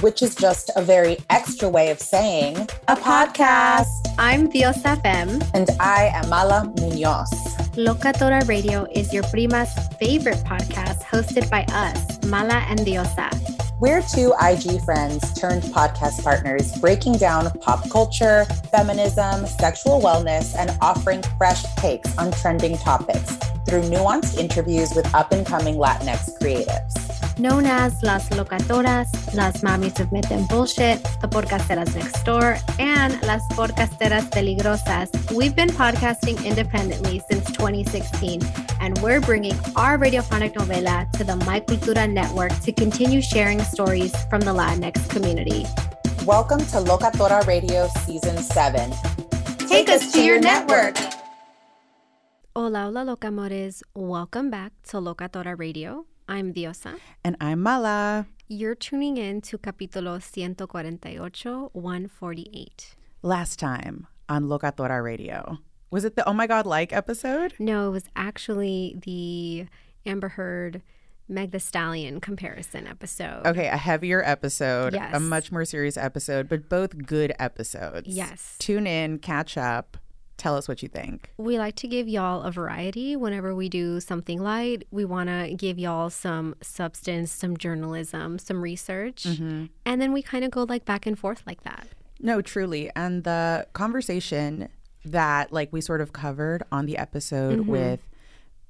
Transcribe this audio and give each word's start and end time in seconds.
Which 0.00 0.22
is 0.22 0.34
just 0.34 0.70
a 0.76 0.82
very 0.82 1.18
extra 1.30 1.68
way 1.68 1.90
of 1.90 2.00
saying 2.00 2.56
a 2.88 2.96
podcast. 2.96 3.88
I'm 4.18 4.48
Diosa 4.50 5.00
Femme. 5.02 5.40
And 5.54 5.70
I 5.78 6.10
am 6.14 6.28
Mala 6.28 6.72
Munoz. 6.78 7.30
Locatora 7.76 8.46
Radio 8.48 8.86
is 8.92 9.12
your 9.12 9.22
prima's 9.24 9.72
favorite 9.98 10.38
podcast 10.38 11.02
hosted 11.02 11.48
by 11.50 11.64
us, 11.72 12.24
Mala 12.26 12.64
and 12.68 12.80
Diosa. 12.80 13.30
We're 13.80 14.02
two 14.02 14.32
IG 14.40 14.82
friends 14.82 15.32
turned 15.34 15.62
podcast 15.64 16.22
partners 16.22 16.72
breaking 16.80 17.18
down 17.18 17.50
pop 17.60 17.88
culture, 17.90 18.46
feminism, 18.70 19.46
sexual 19.46 20.00
wellness, 20.00 20.56
and 20.56 20.76
offering 20.80 21.22
fresh 21.38 21.62
takes 21.76 22.16
on 22.16 22.32
trending 22.32 22.78
topics 22.78 23.36
through 23.66 23.82
nuanced 23.82 24.38
interviews 24.38 24.94
with 24.94 25.12
up 25.14 25.32
and 25.32 25.46
coming 25.46 25.76
Latinx 25.76 26.38
creatives. 26.40 27.03
Known 27.36 27.66
as 27.66 28.00
Las 28.04 28.28
Locatoras, 28.30 29.34
Las 29.34 29.64
Mamis 29.64 29.98
of 29.98 30.12
Myth 30.12 30.30
and 30.30 30.46
Bullshit, 30.48 31.02
The 31.20 31.26
Podcasteras 31.26 31.92
Next 31.96 32.22
Door, 32.22 32.58
and 32.78 33.20
Las 33.26 33.42
Podcasteras 33.54 34.30
Peligrosas, 34.30 35.10
we've 35.32 35.56
been 35.56 35.70
podcasting 35.70 36.44
independently 36.44 37.20
since 37.28 37.50
2016, 37.50 38.40
and 38.80 38.96
we're 38.98 39.20
bringing 39.20 39.58
our 39.74 39.98
radiophonic 39.98 40.54
novela 40.54 41.10
to 41.18 41.24
the 41.24 41.34
My 41.44 41.58
Cultura 41.58 42.08
network 42.08 42.54
to 42.60 42.70
continue 42.70 43.20
sharing 43.20 43.60
stories 43.64 44.14
from 44.30 44.40
the 44.42 44.54
Latinx 44.54 45.10
community. 45.10 45.66
Welcome 46.24 46.60
to 46.70 46.76
Locatora 46.86 47.44
Radio 47.48 47.88
Season 48.06 48.38
7. 48.38 48.92
Take 49.66 49.88
us 49.88 50.12
to 50.12 50.22
your 50.22 50.38
network. 50.38 50.96
Hola, 52.54 52.84
hola, 52.84 53.04
locamores. 53.04 53.82
Welcome 53.92 54.50
back 54.50 54.70
to 54.84 54.98
Locatora 54.98 55.58
Radio. 55.58 56.06
I'm 56.28 56.52
Diosa. 56.54 56.98
And 57.22 57.36
I'm 57.40 57.60
Mala. 57.62 58.26
You're 58.48 58.74
tuning 58.74 59.16
in 59.16 59.40
to 59.42 59.58
capítulo 59.58 60.20
148, 60.22 61.70
148. 61.72 62.94
Last 63.22 63.58
time 63.58 64.06
on 64.28 64.44
Locatora 64.44 65.02
Radio. 65.02 65.58
Was 65.90 66.04
it 66.04 66.16
the 66.16 66.26
Oh 66.28 66.32
My 66.32 66.46
God 66.46 66.66
Like 66.66 66.92
episode? 66.92 67.54
No, 67.58 67.88
it 67.88 67.92
was 67.92 68.04
actually 68.16 68.96
the 69.04 69.66
Amber 70.06 70.28
Heard 70.30 70.82
Meg 71.28 71.52
the 71.52 71.60
Stallion 71.60 72.20
comparison 72.20 72.86
episode. 72.86 73.46
Okay, 73.46 73.68
a 73.68 73.76
heavier 73.76 74.22
episode, 74.24 74.92
Yes. 74.94 75.14
a 75.14 75.20
much 75.20 75.50
more 75.52 75.64
serious 75.64 75.96
episode, 75.96 76.48
but 76.48 76.68
both 76.68 77.06
good 77.06 77.32
episodes. 77.38 78.08
Yes. 78.08 78.56
Tune 78.58 78.86
in, 78.86 79.18
catch 79.18 79.56
up, 79.56 79.96
tell 80.36 80.56
us 80.56 80.66
what 80.68 80.82
you 80.82 80.88
think. 80.88 81.30
We 81.36 81.58
like 81.58 81.76
to 81.76 81.88
give 81.88 82.08
y'all 82.08 82.42
a 82.42 82.50
variety 82.50 83.16
whenever 83.16 83.54
we 83.54 83.68
do 83.68 84.00
something 84.00 84.42
light. 84.42 84.86
We 84.90 85.04
want 85.04 85.28
to 85.28 85.54
give 85.56 85.78
y'all 85.78 86.10
some 86.10 86.54
substance, 86.60 87.30
some 87.30 87.56
journalism, 87.56 88.38
some 88.38 88.60
research. 88.62 89.24
Mm-hmm. 89.24 89.66
And 89.86 90.02
then 90.02 90.12
we 90.12 90.22
kind 90.22 90.44
of 90.44 90.50
go 90.50 90.64
like 90.64 90.84
back 90.84 91.06
and 91.06 91.18
forth 91.18 91.42
like 91.46 91.62
that. 91.62 91.86
No, 92.20 92.40
truly. 92.42 92.90
And 92.96 93.24
the 93.24 93.66
conversation 93.74 94.68
that 95.04 95.52
like 95.52 95.72
we 95.72 95.80
sort 95.80 96.00
of 96.00 96.12
covered 96.12 96.62
on 96.72 96.86
the 96.86 96.96
episode 96.98 97.60
Mm-hmm. 97.60 97.70
with 97.70 98.00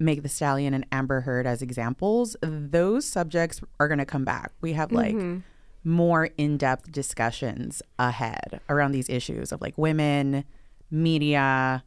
Meg 0.00 0.22
the 0.22 0.28
Stallion 0.28 0.75
and 0.75 0.84
Amber 0.91 1.20
Heard 1.20 1.46
as 1.46 1.62
examples, 1.62 2.36
those 2.42 3.06
subjects 3.06 3.60
are 3.78 3.86
going 3.86 3.98
to 3.98 4.04
come 4.04 4.25
back. 4.25 4.50
We 4.60 4.72
have 4.72 4.91
like 4.92 5.14
Mm-hmm. 5.14 5.38
more 5.88 6.31
in-depth 6.36 6.91
discussions 6.91 7.81
ahead 7.98 8.60
around 8.69 8.92
these 8.92 9.08
issues 9.08 9.52
of 9.52 9.60
like 9.60 9.78
women, 9.78 10.44
media, 10.94 11.84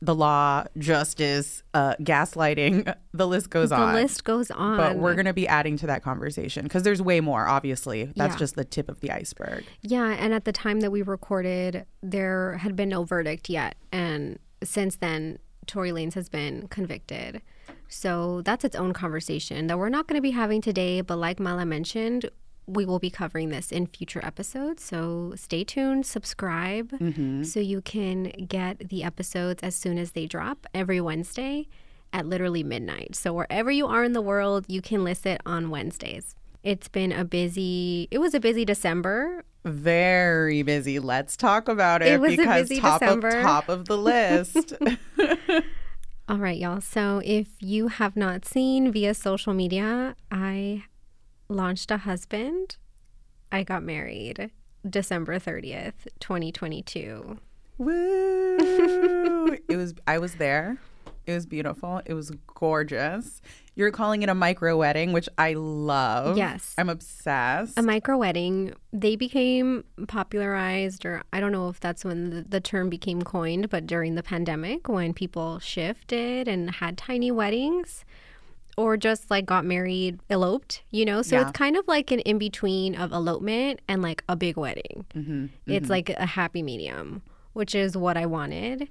the 0.00 0.14
law, 0.14 0.64
justice, 0.78 1.62
uh, 1.74 1.94
gaslighting. 2.00 2.94
The 3.12 3.26
list 3.26 3.48
goes 3.48 3.70
the 3.70 3.76
on. 3.76 3.94
The 3.94 4.02
list 4.02 4.24
goes 4.24 4.50
on. 4.50 4.76
But 4.76 4.96
we're 4.96 5.14
going 5.14 5.24
to 5.24 5.32
be 5.32 5.48
adding 5.48 5.78
to 5.78 5.86
that 5.86 6.02
conversation 6.02 6.64
because 6.64 6.82
there's 6.82 7.00
way 7.00 7.20
more, 7.20 7.46
obviously. 7.48 8.12
That's 8.14 8.34
Yeah. 8.34 8.38
just 8.38 8.56
the 8.56 8.64
tip 8.64 8.90
of 8.90 9.00
the 9.00 9.10
iceberg. 9.10 9.64
Yeah, 9.80 10.04
and 10.10 10.34
at 10.34 10.44
the 10.44 10.52
time 10.52 10.80
that 10.80 10.90
we 10.90 11.00
recorded, 11.00 11.86
there 12.02 12.58
had 12.58 12.76
been 12.76 12.90
no 12.90 13.04
verdict 13.04 13.48
yet. 13.48 13.76
And 13.90 14.38
since 14.62 14.96
then, 14.96 15.38
Tory 15.66 15.92
Lanez 15.92 16.12
has 16.12 16.28
been 16.28 16.68
convicted. 16.68 17.40
So 17.88 18.42
that's 18.42 18.64
its 18.66 18.76
own 18.76 18.92
conversation 18.92 19.66
that 19.68 19.78
we're 19.78 19.88
not 19.88 20.06
going 20.06 20.18
to 20.18 20.22
be 20.22 20.32
having 20.32 20.60
today. 20.60 21.00
But 21.00 21.16
like 21.16 21.40
Mala 21.40 21.64
mentioned, 21.64 22.28
we 22.66 22.84
will 22.84 22.98
be 22.98 23.10
covering 23.10 23.50
this 23.50 23.70
in 23.70 23.86
future 23.86 24.24
episodes. 24.24 24.82
So 24.82 25.32
stay 25.36 25.64
tuned, 25.64 26.06
subscribe 26.06 26.90
mm-hmm. 26.90 27.44
so 27.44 27.60
you 27.60 27.80
can 27.80 28.24
get 28.48 28.88
the 28.88 29.04
episodes 29.04 29.62
as 29.62 29.74
soon 29.74 29.98
as 29.98 30.12
they 30.12 30.26
drop 30.26 30.66
every 30.74 31.00
Wednesday 31.00 31.68
at 32.12 32.26
literally 32.26 32.62
midnight. 32.62 33.14
So 33.14 33.32
wherever 33.32 33.70
you 33.70 33.86
are 33.86 34.04
in 34.04 34.12
the 34.12 34.22
world, 34.22 34.64
you 34.68 34.82
can 34.82 35.04
listen 35.04 35.38
on 35.46 35.70
Wednesdays. 35.70 36.34
It's 36.62 36.88
been 36.88 37.12
a 37.12 37.24
busy, 37.24 38.08
it 38.10 38.18
was 38.18 38.34
a 38.34 38.40
busy 38.40 38.64
December. 38.64 39.44
Very 39.64 40.62
busy. 40.62 40.98
Let's 40.98 41.36
talk 41.36 41.68
about 41.68 42.02
it, 42.02 42.08
It 42.08 42.20
was 42.20 42.32
a 42.32 42.36
because 42.36 42.68
busy 42.68 42.80
top 42.80 43.00
December. 43.00 43.28
of 43.28 43.42
top 43.42 43.68
of 43.68 43.84
the 43.86 43.96
list. 43.96 44.72
All 46.28 46.38
right, 46.38 46.58
y'all. 46.58 46.80
So 46.80 47.22
if 47.24 47.48
you 47.60 47.86
have 47.86 48.16
not 48.16 48.44
seen 48.44 48.90
via 48.90 49.14
social 49.14 49.54
media, 49.54 50.16
I 50.32 50.84
launched 51.48 51.90
a 51.90 51.98
husband. 51.98 52.76
I 53.52 53.62
got 53.62 53.82
married 53.82 54.50
December 54.88 55.38
30th, 55.38 56.08
2022. 56.20 57.38
Woo! 57.78 59.58
it 59.68 59.76
was 59.76 59.94
I 60.06 60.18
was 60.18 60.34
there. 60.36 60.78
It 61.26 61.32
was 61.32 61.44
beautiful. 61.44 62.00
It 62.06 62.14
was 62.14 62.30
gorgeous. 62.46 63.42
You're 63.74 63.90
calling 63.90 64.22
it 64.22 64.28
a 64.28 64.34
micro 64.34 64.76
wedding, 64.76 65.12
which 65.12 65.28
I 65.36 65.54
love. 65.54 66.38
Yes. 66.38 66.72
I'm 66.78 66.88
obsessed. 66.88 67.76
A 67.76 67.82
micro 67.82 68.16
wedding, 68.16 68.72
they 68.92 69.16
became 69.16 69.84
popularized, 70.06 71.04
or 71.04 71.22
I 71.32 71.40
don't 71.40 71.50
know 71.50 71.68
if 71.68 71.80
that's 71.80 72.04
when 72.04 72.30
the, 72.30 72.42
the 72.42 72.60
term 72.60 72.88
became 72.88 73.22
coined, 73.22 73.68
but 73.68 73.86
during 73.86 74.14
the 74.14 74.22
pandemic 74.22 74.88
when 74.88 75.12
people 75.12 75.58
shifted 75.58 76.46
and 76.46 76.70
had 76.70 76.96
tiny 76.96 77.32
weddings 77.32 78.04
or 78.76 78.96
just 78.96 79.30
like 79.30 79.46
got 79.46 79.64
married, 79.64 80.20
eloped, 80.28 80.82
you 80.90 81.04
know? 81.04 81.22
So 81.22 81.36
Yeah. 81.36 81.42
it's 81.42 81.52
kind 81.52 81.76
of 81.76 81.86
like 81.88 82.10
an 82.10 82.20
in 82.20 82.38
between 82.38 82.94
of 82.94 83.12
elopement 83.12 83.80
and 83.88 84.02
like 84.02 84.22
a 84.28 84.36
big 84.36 84.56
wedding. 84.56 85.06
Mm-hmm. 85.14 85.46
It's 85.66 85.88
like 85.88 86.10
a 86.10 86.26
happy 86.26 86.62
medium, 86.62 87.22
which 87.54 87.74
is 87.74 87.96
what 87.96 88.16
I 88.16 88.26
wanted. 88.26 88.88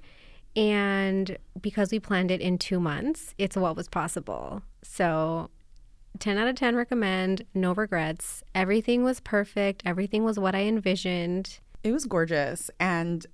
And 0.56 1.36
because 1.60 1.92
we 1.92 2.00
planned 2.00 2.30
it 2.30 2.40
in 2.40 2.58
two 2.58 2.80
months, 2.80 3.34
it's 3.38 3.56
what 3.56 3.76
was 3.76 3.88
possible. 3.88 4.62
So 4.82 5.50
10 6.18 6.38
out 6.38 6.48
of 6.48 6.56
10 6.56 6.74
recommend, 6.76 7.42
no 7.54 7.72
regrets. 7.74 8.42
Everything 8.54 9.04
was 9.04 9.20
perfect, 9.20 9.82
everything 9.84 10.24
was 10.24 10.38
what 10.38 10.54
I 10.54 10.62
envisioned. 10.62 11.60
It 11.84 11.92
was 11.92 12.06
gorgeous. 12.06 12.70
And 12.80 13.26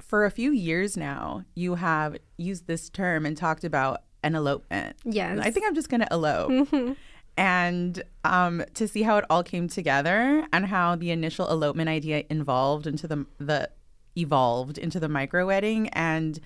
for 0.00 0.24
a 0.24 0.30
few 0.30 0.52
years 0.52 0.96
now, 0.96 1.44
you 1.54 1.74
have 1.74 2.16
used 2.36 2.66
this 2.68 2.88
term 2.88 3.26
and 3.26 3.36
talked 3.36 3.64
about 3.64 4.02
an 4.22 4.34
elopement. 4.34 4.96
Yes. 5.04 5.38
I 5.42 5.50
think 5.50 5.66
I'm 5.66 5.74
just 5.74 5.88
going 5.88 6.00
to 6.00 6.08
elope. 6.10 6.96
And 7.36 8.02
um, 8.24 8.64
to 8.74 8.86
see 8.86 9.02
how 9.02 9.16
it 9.16 9.24
all 9.30 9.42
came 9.42 9.68
together 9.68 10.46
and 10.52 10.66
how 10.66 10.96
the 10.96 11.10
initial 11.10 11.48
elopement 11.48 11.88
idea 11.88 12.24
involved 12.28 12.86
into 12.86 13.06
the 13.06 13.24
the 13.38 13.70
evolved 14.16 14.76
into 14.76 14.98
the 15.00 15.08
micro 15.08 15.46
wedding 15.46 15.88
and 15.90 16.40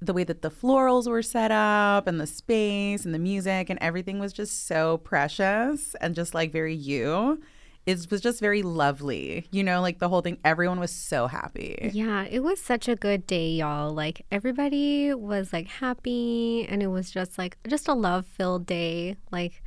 the 0.00 0.12
way 0.12 0.22
that 0.24 0.42
the 0.42 0.50
florals 0.50 1.08
were 1.08 1.22
set 1.22 1.50
up 1.50 2.06
and 2.06 2.20
the 2.20 2.26
space 2.26 3.04
and 3.04 3.12
the 3.12 3.18
music 3.18 3.68
and 3.68 3.78
everything 3.82 4.20
was 4.20 4.32
just 4.32 4.66
so 4.66 4.98
precious 4.98 5.96
and 6.00 6.14
just 6.14 6.34
like 6.34 6.52
very 6.52 6.74
you. 6.74 7.42
It 7.88 8.10
was 8.10 8.20
just 8.20 8.38
very 8.38 8.62
lovely. 8.62 9.48
You 9.50 9.64
know, 9.64 9.80
like 9.80 9.98
the 9.98 10.10
whole 10.10 10.20
thing, 10.20 10.36
everyone 10.44 10.78
was 10.78 10.90
so 10.90 11.26
happy. 11.26 11.90
Yeah, 11.94 12.26
it 12.30 12.40
was 12.40 12.60
such 12.60 12.86
a 12.86 12.94
good 12.94 13.26
day, 13.26 13.48
y'all. 13.48 13.90
Like 13.90 14.26
everybody 14.30 15.14
was 15.14 15.54
like 15.54 15.68
happy 15.68 16.66
and 16.68 16.82
it 16.82 16.88
was 16.88 17.10
just 17.10 17.38
like 17.38 17.56
just 17.66 17.88
a 17.88 17.94
love-filled 17.94 18.66
day. 18.66 19.16
Like 19.30 19.62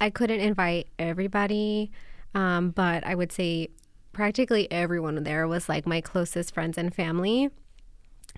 I 0.00 0.08
couldn't 0.08 0.38
invite 0.38 0.86
everybody, 1.00 1.90
um, 2.32 2.70
but 2.70 3.04
I 3.04 3.16
would 3.16 3.32
say 3.32 3.70
practically 4.12 4.70
everyone 4.70 5.24
there 5.24 5.48
was 5.48 5.68
like 5.68 5.84
my 5.84 6.00
closest 6.00 6.54
friends 6.54 6.78
and 6.78 6.94
family. 6.94 7.50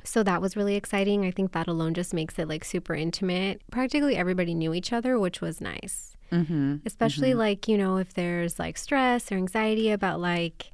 So 0.02 0.23
that 0.23 0.41
was 0.41 0.56
really 0.56 0.76
exciting. 0.76 1.26
I 1.26 1.31
think 1.31 1.52
that 1.52 1.69
alone 1.69 1.93
just 1.93 2.14
makes 2.14 2.38
it 2.38 2.49
like 2.49 2.64
super 2.64 2.94
intimate. 2.94 3.61
Practically 3.70 4.17
everybody 4.17 4.55
knew 4.55 4.73
each 4.73 4.94
other, 4.94 5.19
which 5.19 5.43
was 5.43 5.61
nice. 5.61 6.17
Mm-hmm. 6.32 6.76
Especially 6.84 7.34
like, 7.34 7.69
you 7.69 7.78
know, 7.78 7.96
if 7.96 8.14
there's 8.14 8.58
like 8.58 8.76
stress 8.76 9.32
or 9.32 9.36
anxiety 9.36 9.90
about 9.90 10.20
like 10.20 10.72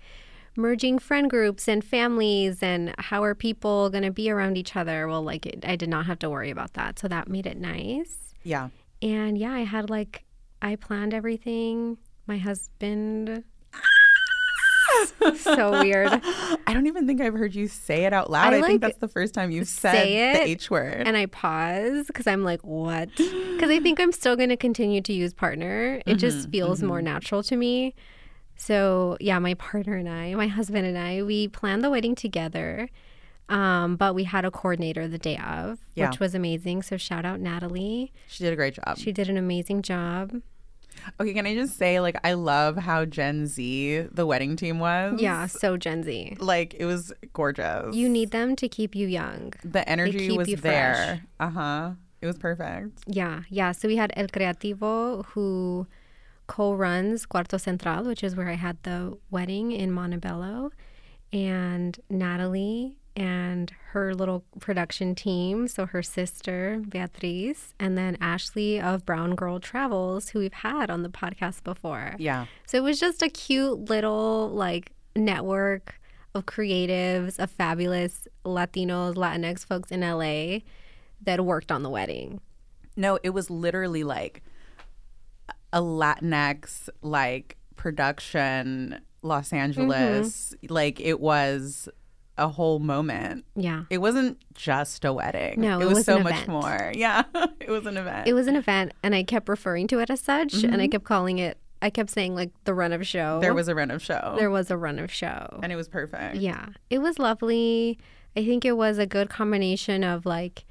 merging 0.56 0.98
friend 0.98 1.28
groups 1.28 1.68
and 1.68 1.84
families 1.84 2.62
and 2.62 2.94
how 2.98 3.22
are 3.22 3.34
people 3.34 3.90
going 3.90 4.04
to 4.04 4.10
be 4.10 4.30
around 4.30 4.56
each 4.56 4.76
other. 4.76 5.08
Well, 5.08 5.22
like 5.22 5.46
it, 5.46 5.64
I 5.66 5.76
did 5.76 5.88
not 5.88 6.06
have 6.06 6.18
to 6.20 6.30
worry 6.30 6.50
about 6.50 6.74
that. 6.74 6.98
So 6.98 7.08
that 7.08 7.28
made 7.28 7.46
it 7.46 7.56
nice. 7.56 8.34
Yeah. 8.42 8.68
And 9.02 9.36
yeah, 9.36 9.52
I 9.52 9.64
had 9.64 9.90
like, 9.90 10.24
I 10.62 10.76
planned 10.76 11.14
everything. 11.14 11.98
My 12.26 12.38
husband. 12.38 13.44
so 15.36 15.70
weird. 15.82 16.08
I 16.66 16.72
don't 16.72 16.86
even 16.86 17.06
think 17.06 17.20
I've 17.20 17.34
heard 17.34 17.54
you 17.54 17.68
say 17.68 18.04
it 18.04 18.12
out 18.12 18.30
loud. 18.30 18.52
I, 18.54 18.58
I, 18.58 18.62
think 18.62 18.80
that's 18.80 18.98
the 18.98 19.08
first 19.08 19.34
time 19.34 19.50
you've 19.50 19.68
said 19.68 19.92
say 19.92 20.32
the 20.34 20.42
H 20.42 20.70
word. 20.70 21.06
And 21.06 21.16
I 21.16 21.26
pause 21.26 22.06
because 22.06 22.26
I'm 22.26 22.44
like, 22.44 22.62
what? 22.62 23.08
Because 23.16 23.70
I 23.70 23.80
think 23.80 24.00
I'm 24.00 24.12
still 24.12 24.36
going 24.36 24.48
to 24.50 24.56
continue 24.56 25.00
to 25.02 25.12
use 25.12 25.32
partner. 25.34 25.96
It 26.06 26.14
Mm-hmm, 26.14 26.18
just 26.18 26.50
feels 26.50 26.82
more 26.82 27.02
natural 27.02 27.42
to 27.44 27.56
me. 27.56 27.94
So, 28.56 29.16
yeah, 29.20 29.38
my 29.40 29.54
partner 29.54 29.96
and 29.96 30.08
I, 30.08 30.34
my 30.34 30.46
husband 30.46 30.86
and 30.86 30.96
I, 30.96 31.22
we 31.22 31.48
planned 31.48 31.82
the 31.82 31.90
wedding 31.90 32.14
together. 32.14 32.88
Um, 33.48 33.96
but 33.96 34.14
we 34.14 34.24
had 34.24 34.44
a 34.44 34.50
coordinator 34.50 35.06
the 35.08 35.18
day 35.18 35.36
of, 35.36 35.80
Yeah. 35.94 36.08
which 36.08 36.18
was 36.20 36.34
amazing. 36.34 36.82
So, 36.82 36.96
shout 36.96 37.24
out 37.26 37.40
Natalie. 37.40 38.12
she 38.28 38.44
did 38.44 38.52
a 38.52 38.56
great 38.56 38.74
job. 38.74 38.96
She 38.96 39.12
did 39.12 39.28
an 39.28 39.36
amazing 39.36 39.82
job. 39.82 40.40
Okay, 41.20 41.32
can 41.34 41.46
I 41.46 41.54
just 41.54 41.76
say, 41.76 42.00
like, 42.00 42.16
I 42.24 42.32
love 42.32 42.76
how 42.76 43.04
Gen 43.04 43.46
Z 43.46 44.06
the 44.12 44.26
wedding 44.26 44.56
team 44.56 44.78
was. 44.78 45.20
Yeah, 45.20 45.46
so 45.46 45.76
Gen 45.76 46.02
Z. 46.02 46.36
Like, 46.38 46.74
it 46.78 46.86
was 46.86 47.12
gorgeous. 47.32 47.94
You 47.94 48.08
need 48.08 48.30
them 48.30 48.56
to 48.56 48.68
keep 48.68 48.94
you 48.94 49.06
young. 49.06 49.52
the 49.64 49.88
energy 49.88 50.36
was 50.36 50.48
there. 50.60 51.22
Uh 51.38 51.50
huh. 51.50 51.90
It 52.20 52.26
was 52.26 52.38
perfect. 52.38 53.00
Yeah, 53.06 53.42
yeah. 53.50 53.72
So 53.72 53.86
we 53.86 53.96
had 53.96 54.12
El 54.16 54.28
Creativo 54.28 55.24
who 55.26 55.86
co-runs 56.46 57.26
Cuarto 57.26 57.60
Central, 57.60 58.04
which 58.04 58.22
is 58.22 58.34
where 58.36 58.48
I 58.48 58.54
had 58.54 58.82
the 58.82 59.16
wedding 59.30 59.72
in 59.72 59.92
Montebello, 59.92 60.70
and 61.32 61.98
Natalie 62.08 62.96
and 63.16 63.72
her 63.92 64.14
little 64.14 64.44
production 64.58 65.14
team. 65.14 65.68
So 65.68 65.86
her 65.86 66.02
sister 66.02 66.82
Beatriz, 66.88 67.74
and 67.78 67.96
then 67.96 68.16
Ashley 68.20 68.80
of 68.80 69.06
Brown 69.06 69.34
Girl 69.34 69.60
Travels, 69.60 70.30
who 70.30 70.40
we've 70.40 70.52
had 70.52 70.90
on 70.90 71.02
the 71.02 71.08
podcast 71.08 71.62
before. 71.62 72.14
Yeah. 72.18 72.46
So 72.66 72.78
it 72.78 72.82
was 72.82 72.98
just 72.98 73.22
a 73.22 73.28
cute 73.28 73.88
little 73.88 74.50
like 74.50 74.92
network 75.16 76.00
of 76.34 76.46
creatives, 76.46 77.38
of 77.38 77.50
fabulous 77.50 78.26
Latinos, 78.44 79.14
Latinx 79.14 79.64
folks 79.64 79.92
in 79.92 80.00
LA 80.00 80.60
that 81.22 81.44
worked 81.44 81.70
on 81.70 81.82
the 81.82 81.90
wedding. 81.90 82.40
No, 82.96 83.18
it 83.22 83.30
was 83.30 83.50
literally 83.50 84.04
like 84.04 84.42
a 85.72 85.80
Latinx 85.80 86.88
like 87.02 87.56
production, 87.76 89.00
Los 89.22 89.52
Angeles. 89.52 90.54
Mm-hmm. 90.62 90.74
Like 90.74 91.00
it 91.00 91.20
was 91.20 91.88
a 92.36 92.48
whole 92.48 92.78
moment. 92.78 93.44
Yeah. 93.54 93.84
It 93.90 93.98
wasn't 93.98 94.38
just 94.54 95.04
a 95.04 95.12
wedding. 95.12 95.60
No, 95.60 95.78
it 95.78 95.84
it 95.84 95.86
was, 95.86 95.98
was 95.98 96.06
so 96.06 96.18
much 96.18 96.46
more. 96.48 96.92
Yeah, 96.94 97.22
it 97.60 97.70
was 97.70 97.86
an 97.86 97.96
event. 97.96 98.26
It 98.28 98.34
was 98.34 98.46
an 98.46 98.56
event, 98.56 98.92
and 99.02 99.14
I 99.14 99.22
kept 99.22 99.48
referring 99.48 99.86
to 99.88 100.00
it 100.00 100.10
as 100.10 100.20
such, 100.20 100.62
and 100.64 100.80
I 100.80 100.88
kept 100.88 101.04
calling 101.04 101.38
it. 101.38 101.58
I 101.82 101.90
kept 101.90 102.10
saying 102.10 102.34
like 102.34 102.50
the 102.64 102.72
run 102.74 102.92
of 102.92 103.06
show. 103.06 103.18
Mm-hmm. 103.18 103.40
there 103.40 103.54
was 103.54 103.68
a 103.68 103.74
run 103.74 103.90
of 103.90 104.02
show, 104.02 104.36
there 104.38 104.50
was 104.50 104.70
a 104.70 104.76
run 104.76 104.98
of 104.98 105.12
show. 105.12 105.60
and 105.62 105.72
it 105.72 105.76
was 105.76 105.88
perfect. 105.88 106.36
Yeah, 106.36 106.66
it 106.88 106.98
was 106.98 107.18
lovely. 107.18 107.98
I 108.36 108.44
think 108.44 108.64
it 108.64 108.76
was 108.76 108.98
a 108.98 109.06
good 109.06 109.28
combination 109.28 110.02
of 110.02 110.24
like 110.26 110.64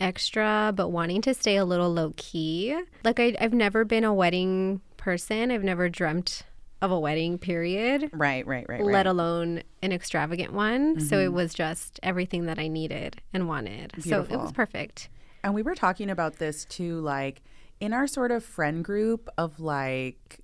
extra, 0.00 0.72
but 0.74 0.88
wanting 0.88 1.22
to 1.22 1.34
stay 1.34 1.56
a 1.56 1.64
little 1.64 1.92
low 1.92 2.12
key. 2.16 2.78
Like 3.04 3.20
I, 3.20 3.34
I've 3.40 3.54
never 3.54 3.84
been 3.84 4.04
a 4.04 4.12
wedding 4.14 4.80
person. 4.96 5.50
I've 5.50 5.64
never 5.64 5.88
dreamt 5.88 6.42
of 6.80 6.90
a 6.90 6.98
wedding. 6.98 7.38
Period. 7.38 8.10
Right, 8.12 8.46
right, 8.46 8.64
right, 8.68 8.80
right. 8.80 8.84
Let 8.92 9.06
alone 9.06 9.62
an 9.82 9.92
extravagant 9.92 10.52
one. 10.52 11.00
So 11.00 11.18
it 11.18 11.32
was 11.32 11.54
just 11.54 11.98
everything 12.02 12.46
that 12.46 12.58
I 12.58 12.68
needed 12.68 13.20
and 13.32 13.48
wanted. 13.48 13.94
So 14.04 14.22
it 14.28 14.36
was 14.36 14.52
perfect. 14.52 15.08
And 15.44 15.54
we 15.54 15.62
were 15.62 15.74
talking 15.74 16.10
about 16.10 16.36
this 16.38 16.64
too, 16.64 17.00
like 17.00 17.42
in 17.80 17.92
our 17.92 18.06
sort 18.06 18.30
of 18.30 18.44
friend 18.44 18.84
group 18.84 19.28
of 19.38 19.60
like 19.60 20.40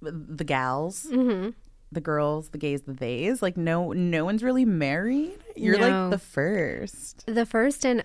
the 0.00 0.44
gals, 0.44 1.06
Mm-hmm. 1.10 1.50
the 1.92 2.00
girls, 2.00 2.50
the 2.50 2.58
gays, 2.58 2.82
the 2.82 2.94
theys. 2.94 3.40
Like 3.42 3.56
no, 3.56 3.92
no 3.92 4.24
one's 4.24 4.42
really 4.42 4.64
married. 4.64 5.38
You're 5.56 5.78
No. 5.78 5.88
like 6.02 6.10
the 6.10 6.18
first. 6.18 7.24
The 7.26 7.46
first 7.46 7.84
and 7.86 8.04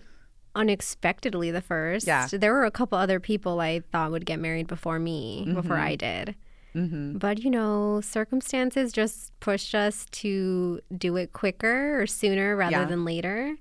unexpectedly 0.55 1.51
the 1.51 1.61
first. 1.61 2.07
Yeah. 2.07 2.27
There 2.31 2.53
were 2.53 2.65
a 2.65 2.71
couple 2.71 2.97
other 2.97 3.19
people 3.19 3.59
I 3.59 3.81
thought 3.91 4.11
would 4.11 4.25
get 4.25 4.39
married 4.39 4.67
before 4.67 4.99
me, 4.99 5.49
before 5.53 5.77
I 5.77 5.95
did. 5.95 6.35
But, 6.73 7.39
you 7.43 7.49
know, 7.49 7.99
circumstances 8.01 8.91
just 8.91 9.37
pushed 9.39 9.73
us 9.75 10.05
to 10.11 10.79
do 10.95 11.15
it 11.17 11.33
quicker 11.33 12.01
or 12.01 12.07
sooner 12.07 12.55
rather 12.55 12.71
Yeah. 12.77 12.85
than 12.85 13.03
later. 13.05 13.55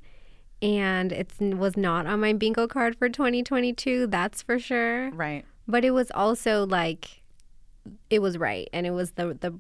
And 0.60 1.12
it 1.12 1.32
was 1.40 1.76
not 1.76 2.06
on 2.06 2.20
my 2.20 2.32
bingo 2.32 2.66
card 2.66 2.96
for 2.96 3.08
2022, 3.08 4.06
that's 4.08 4.43
for 4.43 4.58
sure. 4.58 5.10
Right. 5.12 5.44
But 5.66 5.84
it 5.84 5.93
was 5.93 6.10
also 6.12 6.66
like, 6.66 7.23
it 8.11 8.21
was 8.21 8.37
right. 8.38 8.68
And 8.73 8.87
it 8.87 8.90
was 8.90 9.12
the, 9.12 9.37
the 9.40 9.52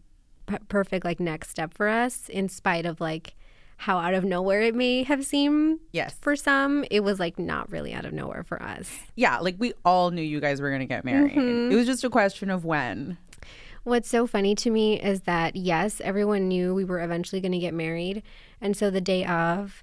p- 0.46 0.56
perfect, 0.68 1.04
like, 1.04 1.20
next 1.20 1.50
step 1.50 1.72
for 1.74 1.88
us, 1.88 2.28
in 2.28 2.48
spite 2.48 2.84
of, 2.86 3.00
like, 3.00 3.34
how 3.82 3.98
out 3.98 4.12
of 4.14 4.24
nowhere 4.24 4.60
it 4.62 4.74
may 4.74 5.04
have 5.04 5.24
seemed 5.24 5.78
Yes. 5.92 6.16
for 6.20 6.34
some, 6.34 6.84
it 6.90 7.00
was 7.04 7.20
like 7.20 7.38
not 7.38 7.70
really 7.70 7.94
out 7.94 8.04
of 8.04 8.12
nowhere 8.12 8.42
for 8.42 8.60
us. 8.60 8.90
Yeah, 9.14 9.38
like 9.38 9.54
we 9.58 9.72
all 9.84 10.10
knew 10.10 10.20
you 10.20 10.40
guys 10.40 10.60
were 10.60 10.72
gonna 10.72 10.84
get 10.86 11.04
married. 11.04 11.36
Mm-hmm. 11.36 11.70
It 11.72 11.76
was 11.76 11.86
just 11.86 12.02
a 12.02 12.10
question 12.10 12.50
of 12.50 12.64
when. 12.64 13.18
What's 13.88 14.10
so 14.10 14.26
funny 14.26 14.54
to 14.56 14.70
me 14.70 15.00
is 15.00 15.22
that 15.22 15.56
yes, 15.56 16.02
everyone 16.04 16.46
knew 16.46 16.74
we 16.74 16.84
were 16.84 17.00
eventually 17.00 17.40
going 17.40 17.52
to 17.52 17.58
get 17.58 17.72
married, 17.72 18.22
and 18.60 18.76
so 18.76 18.90
the 18.90 19.00
day 19.00 19.24
of, 19.24 19.82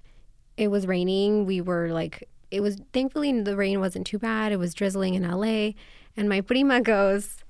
it 0.58 0.68
was 0.68 0.86
raining. 0.86 1.48
We 1.48 1.60
were 1.60 1.88
like, 1.88 2.30
it 2.52 2.62
was 2.62 2.78
thankfully 2.94 3.42
the 3.42 3.58
rain 3.58 3.80
wasn't 3.80 4.06
too 4.06 4.20
bad. 4.20 4.52
It 4.52 4.60
was 4.60 4.76
drizzling 4.76 5.16
in 5.16 5.28
LA, 5.28 5.72
and 6.16 6.30
my 6.30 6.42
prima 6.42 6.82
goes, 6.82 7.44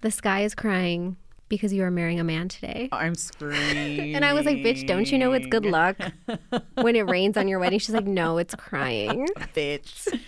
"The 0.00 0.10
sky 0.10 0.42
is 0.42 0.52
crying 0.56 1.16
because 1.48 1.72
you 1.72 1.84
are 1.84 1.92
marrying 1.92 2.18
a 2.18 2.24
man 2.24 2.48
today." 2.48 2.88
Oh, 2.90 2.96
I'm 2.96 3.14
screaming. 3.14 4.16
And 4.16 4.24
I 4.24 4.32
was 4.32 4.46
like, 4.46 4.56
"Bitch, 4.56 4.84
don't 4.88 5.12
you 5.12 5.16
know 5.16 5.30
it's 5.30 5.46
good 5.46 5.64
luck 5.64 5.96
when 6.74 6.96
it 6.96 7.08
rains 7.08 7.36
on 7.36 7.46
your 7.46 7.60
wedding?" 7.60 7.78
She's 7.78 7.94
like, 7.94 8.04
"No, 8.04 8.38
it's 8.38 8.56
crying." 8.56 9.28
bitch. 9.54 10.20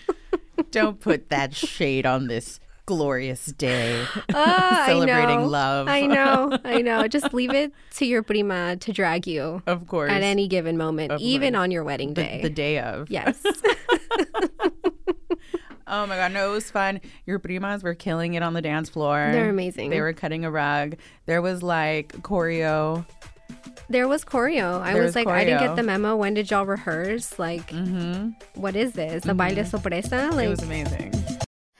Don't 0.71 1.01
put 1.01 1.29
that 1.31 1.57
shade 1.57 2.07
on 2.07 2.29
this 2.29 2.61
glorious 2.87 3.47
day. 3.47 4.05
I 4.35 4.85
Celebrating 4.87 5.41
know. 5.43 5.47
love. 5.47 5.89
I 5.89 6.07
know. 6.07 6.59
I 6.65 6.81
know. 6.83 7.07
Just 7.09 7.35
leave 7.35 7.53
it 7.53 7.73
to 7.97 8.07
your 8.07 8.23
prima 8.23 8.77
to 8.77 8.93
drag 8.93 9.27
you 9.27 9.63
Of 9.67 9.87
course. 9.89 10.11
at 10.13 10.23
any 10.23 10.49
given 10.49 10.77
moment, 10.79 11.13
Of 11.13 11.21
even 11.21 11.55
course. 11.55 11.63
on 11.63 11.71
your 11.71 11.85
wedding 11.85 12.15
day. 12.15 12.41
the 12.43 12.51
day 12.51 12.79
of. 12.79 13.11
yes. 13.11 13.43
Oh 15.89 16.05
my 16.05 16.17
god, 16.17 16.33
no, 16.33 16.51
it 16.51 16.53
was 16.53 16.69
fun. 16.69 17.01
Your 17.27 17.39
primas 17.39 17.85
were 17.85 17.95
killing 17.95 18.35
it 18.35 18.43
on 18.43 18.55
the 18.55 18.63
dance 18.63 18.89
floor. 18.89 19.29
They're 19.33 19.51
amazing. 19.51 19.91
They 19.91 20.01
were 20.01 20.13
cutting 20.13 20.45
a 20.45 20.51
rug. 20.51 20.97
There 21.27 21.41
was 21.41 21.63
like 21.63 22.09
choreo. 22.23 23.07
there 23.89 24.09
was 24.09 24.25
choreo. 24.25 24.81
I 24.81 24.95
was 24.95 25.05
was 25.05 25.15
like, 25.15 25.29
I 25.29 25.45
didn't. 25.45 25.59
Mm-hmm. 25.61 25.67
get 25.69 25.77
the 25.77 25.83
memo. 25.85 26.17
When 26.17 26.35
did 26.35 26.51
y'all 26.51 26.67
rehearse? 26.67 27.39
Like, 27.39 27.73
what 28.55 28.75
is 28.75 28.95
this? 28.95 29.27
A 29.27 29.35
baile 29.35 29.65
sorpresa? 29.65 30.31
Like, 30.33 30.47
It 30.47 30.51
was 30.51 30.63
amazing. 30.65 31.13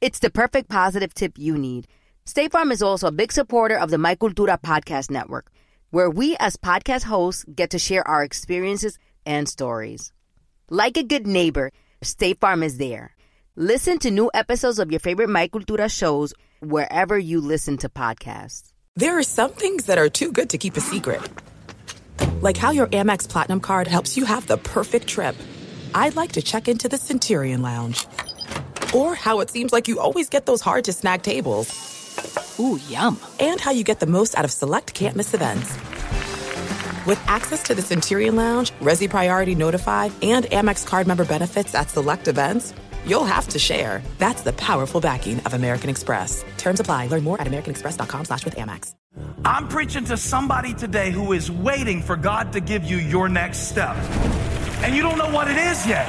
It's 0.00 0.20
the 0.20 0.30
perfect 0.30 0.68
positive 0.68 1.12
tip 1.12 1.38
you 1.38 1.58
need. 1.58 1.88
State 2.24 2.52
Farm 2.52 2.70
is 2.70 2.82
also 2.82 3.08
a 3.08 3.12
big 3.12 3.32
supporter 3.32 3.76
of 3.76 3.90
the 3.90 3.98
My 3.98 4.14
Cultura 4.14 4.56
podcast 4.60 5.10
network, 5.10 5.50
where 5.90 6.08
we 6.08 6.36
as 6.38 6.54
podcast 6.54 7.02
hosts 7.02 7.44
get 7.52 7.70
to 7.70 7.80
share 7.80 8.06
our 8.06 8.22
experiences 8.22 8.96
and 9.26 9.48
stories. 9.48 10.12
Like 10.70 10.96
a 10.96 11.02
good 11.02 11.26
neighbor, 11.26 11.72
State 12.00 12.38
Farm 12.38 12.62
is 12.62 12.78
there. 12.78 13.16
Listen 13.56 13.98
to 13.98 14.12
new 14.12 14.30
episodes 14.34 14.78
of 14.78 14.92
your 14.92 15.00
favorite 15.00 15.30
My 15.30 15.48
Cultura 15.48 15.90
shows 15.90 16.32
wherever 16.60 17.18
you 17.18 17.40
listen 17.40 17.76
to 17.78 17.88
podcasts. 17.88 18.70
There 18.94 19.18
are 19.18 19.24
some 19.24 19.50
things 19.50 19.86
that 19.86 19.98
are 19.98 20.08
too 20.08 20.30
good 20.30 20.50
to 20.50 20.58
keep 20.58 20.76
a 20.76 20.80
secret. 20.80 21.28
Like 22.40 22.56
how 22.56 22.70
your 22.70 22.86
Amex 22.86 23.28
Platinum 23.28 23.58
card 23.58 23.88
helps 23.88 24.16
you 24.16 24.26
have 24.26 24.46
the 24.46 24.58
perfect 24.58 25.08
trip. 25.08 25.34
I'd 25.92 26.14
like 26.14 26.32
to 26.32 26.42
check 26.42 26.68
into 26.68 26.88
the 26.88 26.98
Centurion 26.98 27.62
Lounge. 27.62 28.06
Or 28.94 29.14
how 29.14 29.40
it 29.40 29.50
seems 29.50 29.72
like 29.72 29.88
you 29.88 30.00
always 30.00 30.28
get 30.28 30.46
those 30.46 30.60
hard 30.60 30.84
to 30.84 30.92
snag 30.92 31.22
tables. 31.22 32.56
Ooh, 32.58 32.80
yum. 32.88 33.20
And 33.38 33.60
how 33.60 33.70
you 33.70 33.84
get 33.84 34.00
the 34.00 34.06
most 34.06 34.36
out 34.36 34.44
of 34.44 34.50
select 34.52 34.94
can't 34.94 35.16
miss 35.16 35.34
events. 35.34 35.76
With 37.06 37.20
access 37.26 37.62
to 37.64 37.74
the 37.74 37.82
Centurion 37.82 38.36
Lounge, 38.36 38.72
Resy 38.80 39.08
Priority 39.08 39.54
Notify, 39.54 40.10
and 40.22 40.44
Amex 40.46 40.86
card 40.86 41.06
member 41.06 41.24
benefits 41.24 41.74
at 41.74 41.88
select 41.90 42.28
events, 42.28 42.74
you'll 43.06 43.24
have 43.24 43.48
to 43.48 43.58
share. 43.58 44.02
That's 44.18 44.42
the 44.42 44.52
powerful 44.54 45.00
backing 45.00 45.40
of 45.40 45.54
American 45.54 45.88
Express. 45.88 46.44
Terms 46.58 46.80
apply. 46.80 47.06
Learn 47.06 47.24
more 47.24 47.40
at 47.40 47.46
americanexpress.com 47.46 48.24
slash 48.26 48.44
with 48.44 48.56
Amex. 48.56 48.94
I'm 49.44 49.68
preaching 49.68 50.04
to 50.06 50.16
somebody 50.16 50.74
today 50.74 51.10
who 51.10 51.32
is 51.32 51.50
waiting 51.50 52.02
for 52.02 52.16
God 52.16 52.52
to 52.52 52.60
give 52.60 52.84
you 52.84 52.98
your 52.98 53.28
next 53.28 53.68
step. 53.68 53.96
And 54.82 54.94
you 54.94 55.02
don't 55.02 55.18
know 55.18 55.30
what 55.30 55.48
it 55.48 55.56
is 55.56 55.86
yet. 55.86 56.08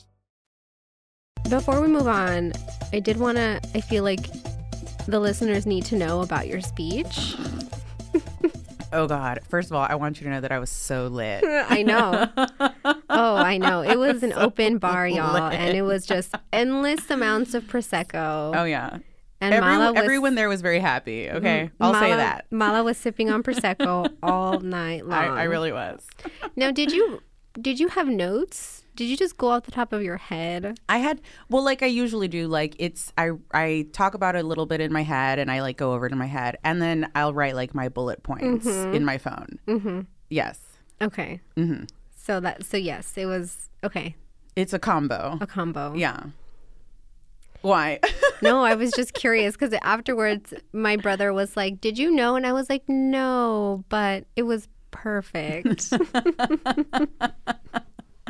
Before 1.49 1.81
we 1.81 1.87
move 1.87 2.07
on, 2.07 2.53
I 2.93 2.99
did 2.99 3.17
want 3.17 3.37
to, 3.37 3.59
I 3.75 3.81
feel 3.81 4.03
like 4.03 4.27
the 5.07 5.19
listeners 5.19 5.65
need 5.65 5.85
to 5.85 5.95
know 5.95 6.21
about 6.21 6.47
your 6.47 6.61
speech. 6.61 7.35
Oh 8.93 9.07
God! 9.07 9.39
First 9.47 9.69
of 9.69 9.77
all, 9.77 9.87
I 9.89 9.95
want 9.95 10.19
you 10.19 10.25
to 10.25 10.29
know 10.33 10.41
that 10.41 10.51
I 10.51 10.59
was 10.59 10.69
so 10.69 11.07
lit. 11.07 11.45
I 11.47 11.81
know. 11.81 12.27
Oh, 13.09 13.35
I 13.35 13.57
know. 13.57 13.81
It 13.83 13.97
was 13.97 14.21
an 14.23 14.33
open 14.33 14.77
bar, 14.77 15.07
y'all, 15.07 15.47
and 15.47 15.77
it 15.77 15.81
was 15.83 16.05
just 16.05 16.33
endless 16.51 17.09
amounts 17.09 17.53
of 17.53 17.63
prosecco. 17.65 18.53
Oh 18.55 18.65
yeah. 18.65 18.97
And 19.39 19.53
Everyone, 19.53 19.79
Mala 19.79 19.93
was, 19.93 20.01
everyone 20.03 20.35
there 20.35 20.49
was 20.49 20.61
very 20.61 20.79
happy. 20.79 21.25
Mm-hmm. 21.25 21.37
Okay, 21.37 21.71
I'll 21.79 21.93
say 21.93 22.01
Mala- 22.09 22.17
that. 22.17 22.45
Mala 22.51 22.83
was 22.83 22.97
sipping 22.97 23.29
on 23.29 23.43
prosecco 23.43 24.13
all 24.23 24.59
night 24.59 25.05
long. 25.05 25.19
I, 25.19 25.41
I 25.41 25.43
really 25.43 25.71
was. 25.71 26.05
Now, 26.57 26.71
did 26.71 26.91
you 26.91 27.21
did 27.61 27.79
you 27.79 27.87
have 27.89 28.07
notes? 28.07 28.80
Did 28.95 29.05
you 29.05 29.15
just 29.17 29.37
go 29.37 29.49
off 29.49 29.63
the 29.63 29.71
top 29.71 29.93
of 29.93 30.03
your 30.03 30.17
head? 30.17 30.77
I 30.89 30.97
had 30.99 31.21
well, 31.49 31.63
like 31.63 31.81
I 31.81 31.87
usually 31.87 32.27
do. 32.27 32.47
Like 32.47 32.75
it's 32.79 33.11
I 33.17 33.31
I 33.53 33.87
talk 33.93 34.13
about 34.13 34.35
it 34.35 34.43
a 34.43 34.47
little 34.47 34.65
bit 34.65 34.81
in 34.81 34.91
my 34.91 35.03
head, 35.03 35.39
and 35.39 35.49
I 35.49 35.61
like 35.61 35.77
go 35.77 35.93
over 35.93 36.05
it 36.05 36.11
in 36.11 36.17
my 36.17 36.25
head, 36.25 36.57
and 36.63 36.81
then 36.81 37.09
I'll 37.15 37.33
write 37.33 37.55
like 37.55 37.73
my 37.73 37.89
bullet 37.89 38.21
points 38.23 38.65
in 38.67 39.05
my 39.05 39.17
phone. 39.17 39.59
Mm-hmm. 39.67 40.01
Yes, 40.29 40.59
Okay. 41.01 41.41
Mm-hmm. 41.57 41.85
So 42.15 42.39
that 42.39 42.63
so 42.65 42.77
yes, 42.77 43.13
it 43.17 43.25
was 43.25 43.69
okay. 43.83 44.15
it's 44.55 44.73
a 44.73 44.79
combo. 44.79 45.37
A 45.41 45.47
combo. 45.47 45.93
Yeah. 45.95 46.23
Why? 47.61 47.99
No, 48.43 48.63
I 48.63 48.73
was 48.73 48.89
just 48.93 49.13
curious 49.13 49.53
because 49.55 49.71
afterwards, 49.83 50.51
my 50.73 50.95
brother 50.97 51.31
was 51.31 51.55
like, 51.55 51.79
"Did 51.79 51.99
you 51.99 52.09
know?" 52.09 52.35
And 52.35 52.43
I 52.47 52.53
was 52.53 52.71
like, 52.71 52.81
"No," 52.89 53.83
but 53.87 54.25
it 54.35 54.41
was 54.41 54.67
perfect. 54.89 55.93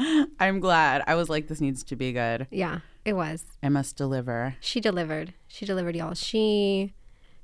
I'm 0.39 0.59
glad. 0.59 1.03
I 1.07 1.15
was 1.15 1.29
like, 1.29 1.47
this 1.47 1.61
needs 1.61 1.83
to 1.85 1.95
be 1.95 2.11
good. 2.11 2.47
yeah, 2.51 2.79
it 3.05 3.13
was. 3.13 3.45
I 3.61 3.69
must 3.69 3.95
deliver. 3.95 4.55
She 4.59 4.79
delivered. 4.79 5.33
She 5.47 5.65
delivered, 5.65 5.95
y'all. 5.95 6.13
She 6.13 6.93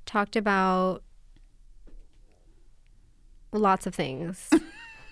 talked 0.06 0.36
about 0.36 1.04
lots 3.52 3.86
of 3.88 3.96
things. 3.96 4.50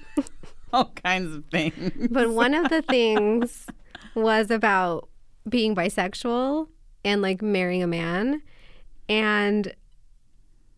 All 0.74 0.92
kinds 1.04 1.36
of 1.36 1.46
things. 1.46 2.08
But 2.12 2.32
one 2.32 2.54
of 2.54 2.70
the 2.70 2.82
things 2.90 3.66
was 4.14 4.52
about 4.52 5.10
being 5.48 5.76
bisexual 5.76 6.68
and 7.04 7.22
like 7.22 7.42
marrying 7.42 7.84
a 7.84 7.88
man. 7.88 8.42
And 9.08 9.74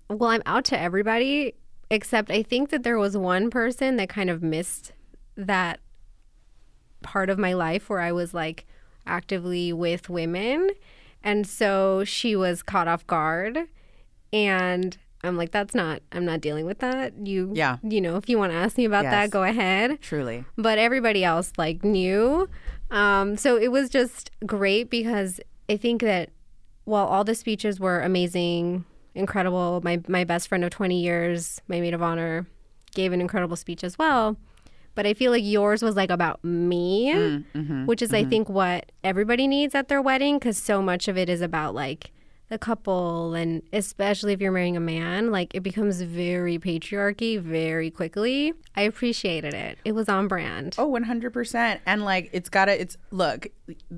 well, 0.09 0.29
I'm 0.29 0.43
out 0.45 0.65
to 0.65 0.79
everybody, 0.79 1.55
except 1.89 2.29
I 2.31 2.43
think 2.43 2.69
that 2.69 2.83
there 2.83 2.97
was 2.97 3.17
one 3.17 3.49
person 3.49 3.95
that 3.97 4.09
kind 4.09 4.29
of 4.29 4.43
missed 4.43 4.91
that 5.35 5.79
part 7.01 7.29
of 7.29 7.37
my 7.37 7.53
life 7.53 7.89
where 7.89 7.99
I 7.99 8.11
was 8.11 8.33
like 8.33 8.65
actively 9.05 9.71
with 9.73 10.09
women. 10.09 10.69
And 11.23 11.45
so 11.47 12.03
she 12.03 12.35
was 12.35 12.63
caught 12.63 12.87
off 12.87 13.05
guard. 13.07 13.59
And 14.33 14.97
I'm 15.23 15.37
like, 15.37 15.51
that's 15.51 15.73
not, 15.73 16.01
I'm 16.11 16.25
not 16.25 16.41
dealing 16.41 16.65
with 16.65 16.79
that. 16.79 17.13
You, 17.25 17.51
Yeah. 17.55 17.77
you 17.83 18.01
know, 18.01 18.17
if 18.17 18.29
you 18.29 18.37
want 18.37 18.51
to 18.51 18.57
ask 18.57 18.77
me 18.77 18.85
about 18.85 19.03
Yes. 19.03 19.11
that, 19.11 19.29
go 19.31 19.43
ahead 19.43 20.01
Truly. 20.01 20.45
but 20.57 20.77
everybody 20.77 21.23
else 21.23 21.51
like 21.57 21.83
knew. 21.83 22.49
Um, 22.91 23.35
so 23.37 23.57
it 23.57 23.71
was 23.71 23.89
just 23.89 24.31
great 24.45 24.89
because 24.89 25.39
I 25.69 25.77
think 25.77 26.01
that 26.01 26.29
while 26.85 27.05
all 27.05 27.23
the 27.23 27.35
speeches 27.35 27.79
were 27.79 28.01
amazing, 28.01 28.85
incredible, 29.15 29.81
my 29.83 30.01
my 30.07 30.23
best 30.23 30.47
friend 30.47 30.63
of 30.63 30.69
20 30.69 31.01
years, 31.01 31.61
my 31.67 31.81
maid 31.81 31.93
of 31.93 32.01
honor, 32.01 32.45
gave 32.93 33.11
an 33.11 33.19
incredible 33.19 33.55
speech 33.57 33.83
as 33.83 33.97
well. 33.97 34.37
But 34.97 35.05
I 35.05 35.13
feel 35.13 35.31
like 35.31 35.43
yours 35.45 35.83
was 35.83 35.95
like 35.95 36.09
about 36.09 36.43
me, 36.43 37.13
mm, 37.13 37.43
mm-hmm, 37.53 37.85
which 37.85 38.01
is 38.01 38.11
I 38.11 38.21
mm-hmm. 38.21 38.29
think 38.31 38.49
what 38.49 38.91
everybody 39.03 39.47
needs 39.47 39.75
at 39.75 39.89
their 39.89 40.01
wedding 40.01 40.39
because 40.39 40.57
so 40.57 40.81
much 40.81 41.07
of 41.07 41.15
it 41.19 41.29
is 41.29 41.39
about 41.39 41.75
like 41.75 42.11
the 42.49 42.57
couple 42.57 43.35
and 43.35 43.61
especially 43.73 44.33
if 44.33 44.41
you're 44.41 44.51
marrying 44.51 44.75
a 44.75 44.79
man, 44.79 45.31
like 45.31 45.53
it 45.53 45.61
becomes 45.61 46.01
very 46.01 46.57
patriarchy 46.57 47.39
very 47.39 47.91
quickly. 47.91 48.53
I 48.75 48.81
appreciated 48.81 49.53
it. 49.53 49.77
It 49.85 49.91
was 49.91 50.09
on 50.09 50.27
brand. 50.27 50.73
Oh, 50.79 50.89
100%. 50.89 51.79
And 51.85 52.03
like, 52.03 52.31
it's 52.33 52.49
gotta, 52.49 52.81
it's, 52.81 52.97
look, 53.11 53.45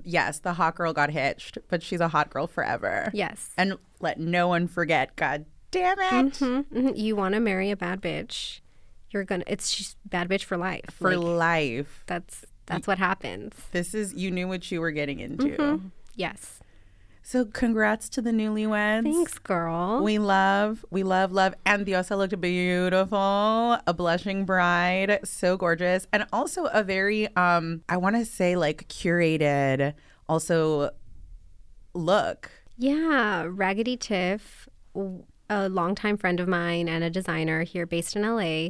yes, 0.03 0.39
the 0.39 0.51
hot 0.51 0.75
girl 0.75 0.91
got 0.91 1.11
hitched, 1.11 1.59
but 1.69 1.81
she's 1.81 2.01
a 2.01 2.09
hot 2.09 2.29
girl 2.29 2.45
forever. 2.45 3.09
Yes. 3.13 3.51
And 3.57 3.77
let 4.01 4.19
no 4.19 4.49
one 4.49 4.67
forget, 4.67 5.15
God 5.15 5.45
damn 5.71 5.97
it. 5.99 6.33
Mhm. 6.33 6.97
You 6.97 7.15
want 7.15 7.35
to 7.35 7.39
marry 7.39 7.71
a 7.71 7.77
bad 7.77 8.01
bitch, 8.01 8.59
you're 9.11 9.23
gonna. 9.23 9.43
It's 9.47 9.75
just 9.75 9.97
bad 10.05 10.29
bitch 10.29 10.43
for 10.43 10.57
life. 10.57 10.85
For 10.91 11.15
Like, 11.17 11.37
life. 11.37 12.03
that's 12.07 12.45
that's 12.65 12.85
what 12.87 12.99
happens. 12.99 13.53
This 13.71 13.95
is, 13.95 14.13
you 14.13 14.29
knew 14.29 14.47
what 14.47 14.71
you 14.71 14.79
were 14.79 14.91
getting 14.91 15.19
into. 15.19 15.47
Mm-hmm. 15.57 15.87
Yes. 16.15 16.59
So 17.23 17.45
congrats 17.45 18.09
to 18.09 18.21
the 18.21 18.29
newlyweds. 18.29 19.03
Thanks, 19.03 19.39
girl. 19.39 20.03
We 20.03 20.19
love, 20.19 20.85
we 20.91 21.01
love, 21.03 21.31
love. 21.31 21.55
And 21.65 21.83
Diosa 21.85 22.15
looked 22.17 22.39
beautiful, 22.39 23.77
a 23.87 23.93
blushing 23.95 24.45
bride, 24.45 25.19
so 25.23 25.57
gorgeous. 25.57 26.05
And 26.13 26.25
also 26.31 26.65
a 26.65 26.83
very, 26.83 27.35
um, 27.35 27.83
I 27.89 27.97
want 27.97 28.15
to 28.17 28.25
say 28.25 28.55
like 28.55 28.87
curated, 28.87 29.93
also 30.27 30.91
look. 31.93 32.51
Yeah, 32.77 33.45
Raggedy 33.49 33.97
Tiff, 33.97 34.69
a 35.49 35.69
longtime 35.69 36.17
friend 36.17 36.39
of 36.39 36.47
mine 36.47 36.87
and 36.87 37.03
a 37.03 37.09
designer 37.09 37.63
here 37.63 37.85
based 37.85 38.15
in 38.15 38.21
LA, 38.23 38.69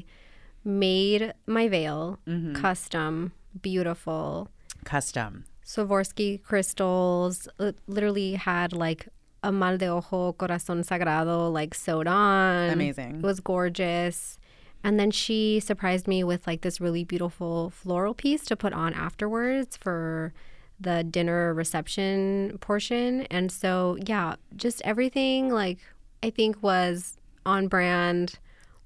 made 0.63 1.33
my 1.47 1.67
veil 1.67 2.19
Mm-hmm. 2.27 2.53
custom, 2.61 3.31
beautiful. 3.61 4.49
Custom. 4.85 5.45
Swarovski 5.65 6.41
crystals. 6.43 7.47
It 7.59 7.77
literally 7.87 8.35
had 8.35 8.73
like 8.73 9.07
a 9.43 9.51
mal 9.51 9.77
de 9.77 9.87
ojo, 9.87 10.33
corazón 10.33 10.83
sagrado, 10.85 11.51
like 11.51 11.73
sewed 11.75 12.07
on. 12.07 12.69
Amazing. 12.71 13.17
It 13.17 13.23
was 13.23 13.39
gorgeous. 13.39 14.37
And 14.83 14.99
then 14.99 15.11
she 15.11 15.59
surprised 15.59 16.07
me 16.07 16.23
with 16.23 16.47
like 16.47 16.61
this 16.61 16.79
really 16.81 17.03
beautiful 17.03 17.69
floral 17.69 18.13
piece 18.13 18.45
to 18.45 18.55
put 18.55 18.73
on 18.73 18.93
afterwards 18.93 19.77
for 19.77 20.33
the 20.79 21.03
dinner 21.03 21.53
reception 21.53 22.57
portion. 22.61 23.23
And 23.29 23.51
so, 23.51 23.97
yeah, 24.05 24.35
just 24.55 24.81
everything 24.85 25.49
like 25.49 25.79
I 26.23 26.29
think 26.29 26.63
was 26.63 27.17
on 27.45 27.67
brand. 27.67 28.39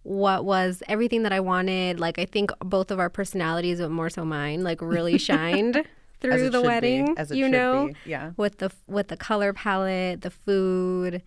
What 0.04 0.46
was 0.46 0.84
everything 0.88 1.24
that 1.24 1.34
I 1.34 1.40
wanted? 1.40 2.00
Like, 2.00 2.20
I 2.20 2.26
think 2.26 2.52
both 2.60 2.92
of 2.92 3.00
our 3.00 3.10
personalities, 3.10 3.80
but 3.80 3.90
more 3.90 4.10
so 4.10 4.26
mine, 4.26 4.64
like 4.64 4.82
really 4.82 5.18
shined 5.18 5.84
through 6.20 6.50
the 6.50 6.62
wedding. 6.62 7.16
you 7.32 7.50
know, 7.50 7.88
be, 7.88 7.96
yeah. 8.06 8.32
with 8.38 8.58
the 8.58 8.72
with 8.88 9.10
the 9.10 9.18
color 9.18 9.54
palette, 9.54 10.22
the 10.22 10.30
food, 10.30 11.22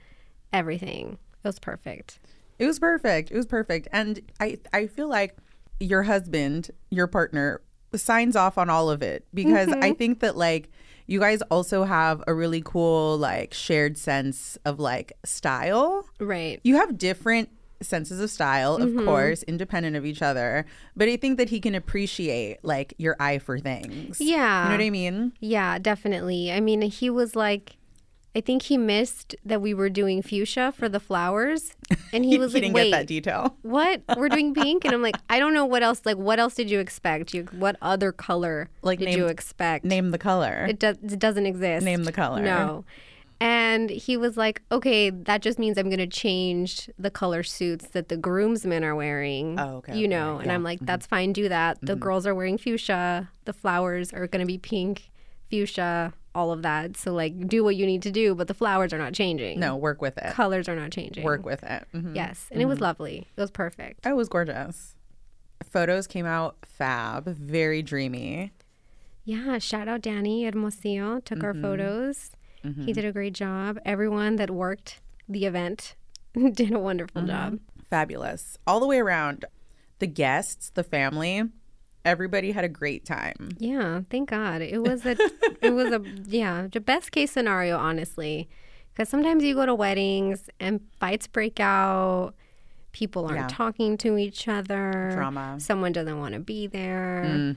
everything. 0.53 1.19
It 1.45 1.49
was 1.49 1.59
perfect. 1.59 2.19
It 2.59 2.67
was 2.67 2.79
perfect. 2.79 3.31
It 3.31 3.37
was 3.37 3.47
perfect. 3.47 3.89
And 3.93 4.21
I 4.41 4.59
I 4.73 4.87
feel 4.87 5.09
like 5.09 5.37
your 5.79 6.03
husband, 6.03 6.71
your 6.91 7.07
partner, 7.07 7.61
signs 7.95 8.37
off 8.37 8.59
on 8.59 8.69
all 8.69 8.91
of 8.91 9.03
it 9.03 9.27
because 9.33 9.69
I 9.69 9.73
mm-hmm. 9.91 9.93
think 9.93 10.21
that 10.21 10.37
like 10.37 10.71
you 11.07 11.21
guys 11.21 11.41
also 11.43 11.85
have 11.85 12.23
a 12.27 12.35
really 12.35 12.63
cool 12.65 13.17
like 13.17 13.55
shared 13.55 13.97
sense 13.97 14.59
of 14.65 14.81
like 14.81 15.13
style. 15.25 16.07
Right. 16.19 16.61
You 16.65 16.77
have 16.77 16.99
different 16.99 17.51
senses 17.83 18.21
of 18.21 18.31
style, 18.31 18.77
of 18.77 18.91
mm-hmm. 18.91 19.05
course, 19.05 19.43
independent 19.45 19.97
of 19.97 20.05
each 20.05 20.23
other, 20.23 20.67
but 20.97 21.09
I 21.09 21.17
think 21.17 21.39
that 21.39 21.49
he 21.51 21.61
can 21.61 21.75
appreciate 21.75 22.59
like 22.63 22.95
your 22.99 23.17
eye 23.21 23.39
for 23.39 23.59
things. 23.59 24.21
Yeah. 24.21 24.65
You 24.65 24.69
know 24.71 24.75
what 24.77 24.85
I 24.85 24.91
mean? 24.91 25.33
Yeah, 25.41 25.79
definitely. 25.79 26.53
I 26.53 26.61
mean, 26.61 26.83
he 26.83 27.11
was 27.11 27.37
like, 27.37 27.77
I 28.37 28.43
think 28.43 28.65
he 28.65 28.77
missed 28.77 29.35
that 29.47 29.63
we 29.63 29.73
were 29.73 29.89
doing 29.89 30.21
fuchsia 30.21 30.71
for 30.77 30.91
the 30.91 31.01
flowers, 31.01 31.75
and 32.13 32.23
he 32.23 32.37
was 32.39 32.53
he 32.53 32.57
like, 32.57 32.63
didn't 32.65 32.75
"Wait, 32.75 32.91
get 32.91 32.99
that 32.99 33.07
detail. 33.07 33.57
what? 33.63 34.03
We're 34.15 34.29
doing 34.29 34.53
pink?" 34.53 34.85
And 34.85 34.93
I'm 34.93 35.01
like, 35.01 35.17
"I 35.31 35.39
don't 35.39 35.55
know 35.55 35.65
what 35.65 35.83
else. 35.83 36.03
Like, 36.05 36.19
what 36.19 36.39
else 36.39 36.55
did 36.55 36.71
you 36.71 36.79
expect? 36.79 37.33
You, 37.33 37.45
what 37.53 37.77
other 37.81 38.13
color 38.13 38.69
Like, 38.83 38.99
did 38.99 39.07
name- 39.07 39.19
you 39.21 39.27
expect? 39.29 39.87
Name 39.87 40.11
the 40.11 40.19
color. 40.19 40.67
It 40.69 40.79
does. 40.79 40.99
It 41.03 41.19
doesn't 41.19 41.47
exist. 41.47 41.83
Name 41.83 42.05
the 42.05 42.13
color. 42.13 42.43
No. 42.43 42.85
And 43.41 43.91
he 43.91 44.17
was 44.17 44.37
like, 44.37 44.63
"Okay, 44.73 45.11
that 45.11 45.43
just 45.43 45.59
means 45.59 45.77
I'm 45.77 45.87
going 45.87 45.99
to 45.99 46.07
change 46.07 46.89
the 46.99 47.11
color 47.11 47.43
suits 47.43 47.89
that 47.89 48.09
the 48.09 48.17
groomsmen 48.17 48.83
are 48.83 48.95
wearing." 48.95 49.61
Oh, 49.61 49.77
okay, 49.77 49.93
You 49.97 50.07
okay, 50.07 50.07
know, 50.07 50.39
and 50.39 50.47
yeah. 50.47 50.55
I'm 50.55 50.63
like, 50.63 50.79
mm-hmm. 50.79 50.87
"That's 50.87 51.07
fine. 51.07 51.33
Do 51.33 51.49
that. 51.49 51.81
The 51.81 51.93
mm-hmm. 51.93 52.01
girls 52.01 52.27
are 52.27 52.35
wearing 52.35 52.57
fuchsia. 52.57 53.31
The 53.45 53.53
flowers 53.53 54.13
are 54.13 54.27
going 54.27 54.41
to 54.41 54.47
be 54.47 54.59
pink, 54.59 55.11
fuchsia, 55.51 56.15
all 56.37 56.53
of 56.53 56.63
that. 56.63 56.97
So 56.97 57.13
like, 57.13 57.49
do 57.49 57.65
what 57.65 57.77
you 57.77 57.87
need 57.87 58.03
to 58.03 58.13
do, 58.13 58.35
but 58.35 58.47
the 58.47 58.55
flowers 58.55 58.93
are 58.93 58.99
not 58.99 59.15
changing. 59.15 59.59
no, 59.59 59.75
work 59.77 60.01
with 60.01 60.19
it. 60.19 60.33
colors 60.35 60.69
are 60.69 60.77
not 60.77 60.91
changing. 60.93 61.25
Work 61.25 61.45
with 61.45 61.65
it. 61.65 61.87
Mhm. 61.95 62.15
Yes, 62.15 62.47
and 62.53 62.61
it 62.61 62.67
was 62.67 62.77
mm-hmm. 62.77 62.85
lovely. 62.85 63.27
It 63.37 63.41
was 63.41 63.51
perfect. 63.51 64.07
Oh, 64.07 64.11
it 64.11 64.17
was 64.17 64.29
gorgeous. 64.29 64.95
Photos 65.65 66.07
came 66.07 66.27
out 66.27 66.57
fab, 66.63 67.27
very 67.27 67.83
dreamy. 67.83 68.53
Yeah, 69.25 69.59
shout 69.59 69.89
out 69.89 70.03
Danny 70.03 70.45
Hermosillo 70.45 71.21
took 71.21 71.43
our 71.43 71.55
photos. 71.55 72.31
He 72.85 72.93
did 72.93 73.05
a 73.05 73.13
great 73.13 73.33
job. 73.35 73.79
Everyone 73.85 74.37
that 74.37 74.51
worked 74.51 75.01
the 75.29 75.45
event 75.45 75.95
did 76.53 76.73
a 76.73 76.79
wonderful 76.79 77.23
job. 77.23 77.59
Fabulous. 77.91 78.59
All 78.67 78.81
the 78.81 78.87
way 78.87 78.99
around. 78.99 79.45
The 79.99 80.07
guests, 80.07 80.71
the 80.71 80.83
family, 80.85 81.43
everybody 82.05 82.53
had 82.53 82.65
a 82.65 82.69
great 82.69 83.05
time. 83.07 83.51
Yeah, 83.59 84.01
thank 84.11 84.29
God. 84.31 84.61
It 84.63 84.83
was 84.83 85.07
a 85.07 85.17
it 85.63 85.71
was 85.71 85.93
a 85.93 86.03
yeah, 86.27 86.67
the 86.71 86.81
best 86.81 87.13
case 87.13 87.33
scenario 87.33 87.79
honestly. 87.79 88.49
Cuz 88.95 89.09
sometimes 89.09 89.43
you 89.45 89.55
go 89.55 89.65
to 89.67 89.75
weddings 89.75 90.51
and 90.61 90.81
fights 91.01 91.27
break 91.27 91.61
out. 91.61 92.35
People 92.93 93.27
aren't 93.27 93.39
Yeah. 93.39 93.47
talking 93.49 93.97
to 93.99 94.17
each 94.19 94.49
other. 94.49 95.11
Drama. 95.15 95.55
Mm. 95.57 95.61
Someone 95.63 95.93
doesn't 95.93 96.19
want 96.19 96.35
to 96.35 96.41
be 96.41 96.67
there. 96.67 97.55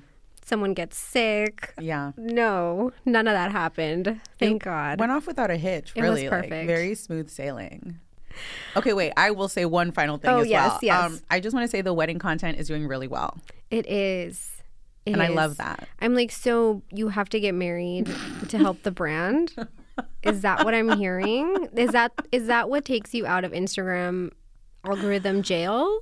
Someone 0.49 0.73
gets 0.73 0.97
sick. 0.97 1.73
Yeah. 1.79 2.13
No, 2.17 2.91
none 3.05 3.27
of 3.27 3.33
that 3.33 3.51
happened. 3.51 4.19
Thank 4.39 4.63
God. 4.63 4.99
Went 4.99 5.11
off 5.11 5.27
without 5.27 5.51
a 5.51 5.57
hitch, 5.57 5.91
It 5.95 6.01
was 6.01 6.09
really. 6.09 6.27
Like, 6.27 6.43
perfect. 6.49 6.67
very 6.67 6.95
smooth 6.95 7.29
sailing. 7.29 7.99
Okay, 8.75 8.93
wait. 8.93 9.13
I 9.15 9.29
will 9.29 9.47
say 9.47 9.65
one 9.65 9.91
final 9.91 10.17
thing 10.17 10.31
Oh, 10.31 10.39
as 10.39 10.47
yes, 10.47 10.79
well. 10.81 11.05
Um, 11.05 11.11
yes. 11.13 11.21
I 11.29 11.39
just 11.39 11.53
want 11.53 11.65
to 11.65 11.67
say 11.67 11.81
the 11.81 11.93
wedding 11.93 12.17
content 12.17 12.57
is 12.57 12.67
doing 12.67 12.87
really 12.87 13.07
well. 13.07 13.37
It 13.69 13.85
is. 13.87 14.63
It 15.05 15.11
And 15.13 15.21
I 15.21 15.27
love 15.27 15.57
that. 15.57 15.87
I'm 16.01 16.15
like, 16.15 16.31
so 16.31 16.81
you 16.91 17.09
have 17.09 17.29
to 17.29 17.39
get 17.39 17.53
married 17.53 18.09
to 18.49 18.57
help 18.57 18.81
the 18.83 18.91
brand? 18.91 19.53
Is 20.23 20.41
that 20.41 20.65
what 20.65 20.73
I'm 20.73 20.97
hearing? 20.97 21.67
Is 21.75 21.91
that 21.91 22.11
is 22.31 22.47
that 22.47 22.69
what 22.69 22.85
takes 22.85 23.13
you 23.13 23.27
out 23.27 23.43
of 23.43 23.51
Instagram 23.51 24.31
algorithm 24.83 25.43
jail? 25.43 25.99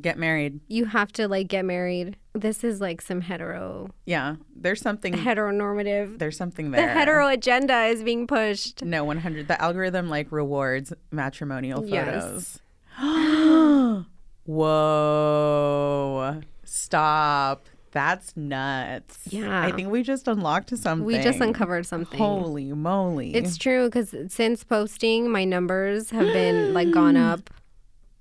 Get 0.00 0.18
married. 0.18 0.60
You 0.68 0.84
have 0.86 1.10
to 1.12 1.26
like 1.28 1.48
get 1.48 1.64
married. 1.64 2.16
This 2.34 2.62
is 2.62 2.80
like 2.80 3.00
some 3.00 3.20
hetero 3.22 3.88
Yeah. 4.06 4.36
There's 4.54 4.80
something 4.80 5.14
heteronormative. 5.14 6.18
there's 6.18 6.36
something 6.36 6.70
there. 6.70 6.86
The 6.86 6.92
hetero 6.92 7.26
agenda 7.28 7.84
is 7.84 8.02
being 8.02 8.26
pushed. 8.26 8.84
No, 8.84 9.04
100. 9.04 9.48
The 9.48 9.60
algorithm 9.60 10.08
like 10.08 10.30
rewards 10.30 10.92
matrimonial 11.10 11.84
Yes. 11.86 12.58
photos. 12.98 14.04
Whoa. 14.46 16.40
Stop. 16.64 17.66
That's 17.92 18.36
nuts. 18.36 19.18
Yeah. 19.30 19.62
I 19.64 19.72
think 19.72 19.88
we 19.90 20.04
just 20.04 20.28
unlocked 20.28 20.76
something. 20.78 21.04
We 21.04 21.18
just 21.18 21.40
uncovered 21.40 21.86
something. 21.86 22.16
Holy 22.18 22.72
moly. 22.72 23.34
It's 23.34 23.56
true 23.56 23.86
because 23.86 24.14
since 24.28 24.62
posting, 24.62 25.28
my 25.30 25.44
numbers 25.44 26.10
have 26.10 26.26
been 26.26 26.72
like 26.72 26.92
gone 26.92 27.16
up 27.16 27.50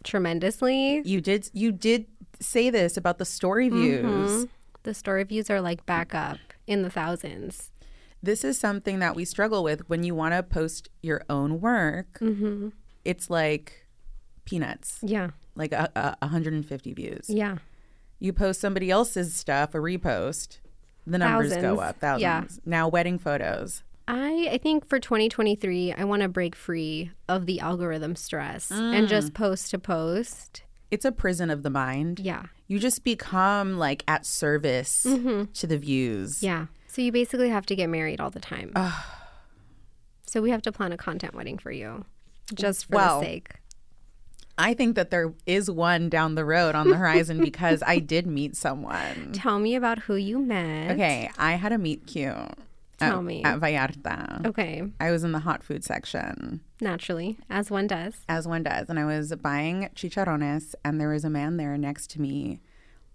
tremendously. 0.03 1.01
you 1.05 1.21
did 1.21 1.49
you 1.53 1.71
did 1.71 2.05
say 2.39 2.69
this 2.69 2.97
about 2.97 3.17
the 3.17 3.25
story 3.25 3.69
views. 3.69 4.05
Mm-hmm. 4.05 4.43
The 4.83 4.93
story 4.93 5.23
views 5.23 5.49
are 5.49 5.59
like 5.61 5.85
back 5.85 6.15
up 6.15 6.37
in 6.67 6.83
the 6.83 6.89
thousands. 6.89 7.71
This 8.23 8.43
is 8.43 8.57
something 8.59 8.99
that 8.99 9.15
we 9.15 9.25
struggle 9.25 9.63
with 9.63 9.89
when 9.89 10.03
you 10.03 10.13
want 10.15 10.33
to 10.33 10.43
post 10.43 10.89
your 11.01 11.21
own 11.29 11.59
work. 11.61 12.19
Mm-hmm. 12.19 12.69
It's 13.05 13.29
like 13.29 13.85
peanuts, 14.45 14.99
Yeah. 15.01 15.31
like 15.55 15.71
a, 15.71 15.89
a 15.95 16.15
150 16.25 16.93
views. 16.93 17.25
Yeah. 17.29 17.57
You 18.19 18.33
post 18.33 18.59
somebody 18.59 18.91
else's 18.91 19.33
stuff, 19.33 19.73
a 19.73 19.77
repost, 19.77 20.59
the 21.07 21.17
numbers 21.17 21.55
go 21.55 21.79
up, 21.79 21.99
thousands. 21.99 22.21
Yeah. 22.21 22.43
Now 22.65 22.87
wedding 22.89 23.17
photos. 23.19 23.83
I 24.09 24.49
I 24.51 24.57
think 24.57 24.89
for 24.89 24.99
2023, 24.99 25.93
I 25.93 26.03
want 26.03 26.23
to 26.23 26.27
break 26.27 26.55
free 26.55 27.11
of 27.27 27.45
the 27.45 27.59
algorithm 27.59 28.15
stress 28.15 28.71
and 28.71 29.05
mm. 29.05 29.09
just 29.09 29.35
post 29.35 29.69
to 29.71 29.79
post. 29.79 30.63
It's 30.89 31.05
a 31.05 31.11
prison 31.11 31.51
of 31.51 31.61
the 31.61 31.69
mind. 31.69 32.19
Yeah. 32.19 32.45
You 32.67 32.79
just 32.79 33.03
become 33.03 33.77
like 33.77 34.03
at 34.07 34.25
service 34.25 35.05
mm-hmm. 35.07 35.51
to 35.53 35.67
the 35.67 35.77
views. 35.77 36.41
Yeah. 36.41 36.65
So 36.87 37.03
you 37.03 37.11
basically 37.11 37.49
have 37.49 37.67
to 37.67 37.75
get 37.75 37.87
married 37.87 38.19
all 38.19 38.31
the 38.31 38.39
time. 38.39 38.73
so 40.25 40.41
we 40.41 40.49
have 40.49 40.63
to 40.63 40.71
plan 40.71 40.91
a 40.91 40.97
content 40.97 41.35
wedding 41.35 41.59
for 41.59 41.71
you 41.71 42.05
just 42.55 42.87
for 42.87 42.95
Well, 42.95 43.19
the 43.19 43.25
sake. 43.27 43.49
I 44.57 44.73
think 44.73 44.95
that 44.95 45.11
there 45.11 45.33
is 45.45 45.69
one 45.69 46.09
down 46.09 46.33
the 46.33 46.43
road 46.43 46.73
on 46.73 46.89
the 46.89 46.97
horizon 46.97 47.39
because 47.43 47.83
I 47.85 47.99
did 47.99 48.25
meet 48.25 48.55
someone. 48.55 49.31
Tell 49.33 49.59
me 49.59 49.75
about 49.75 49.99
who 49.99 50.15
you 50.15 50.39
met. 50.39 50.91
Okay, 50.91 51.29
I 51.37 51.53
had 51.53 51.71
a 51.71 51.77
meet 51.77 52.07
cute. 52.07 52.35
Tell 52.99 53.19
at, 53.19 53.23
me. 53.23 53.43
At 53.43 53.59
Vallarta. 53.59 54.45
Okay. 54.45 54.83
I 54.99 55.11
was 55.11 55.23
in 55.23 55.31
the 55.31 55.39
hot 55.39 55.63
food 55.63 55.83
section, 55.83 56.61
Naturally, 56.81 57.37
as 57.49 57.71
one 57.71 57.87
does. 57.87 58.15
as 58.29 58.47
one 58.47 58.63
does, 58.63 58.89
and 58.89 58.99
I 58.99 59.05
was 59.05 59.33
buying 59.41 59.89
chicharrones, 59.95 60.75
and 60.85 60.99
there 60.99 61.09
was 61.09 61.25
a 61.25 61.29
man 61.29 61.57
there 61.57 61.77
next 61.77 62.09
to 62.11 62.21
me 62.21 62.61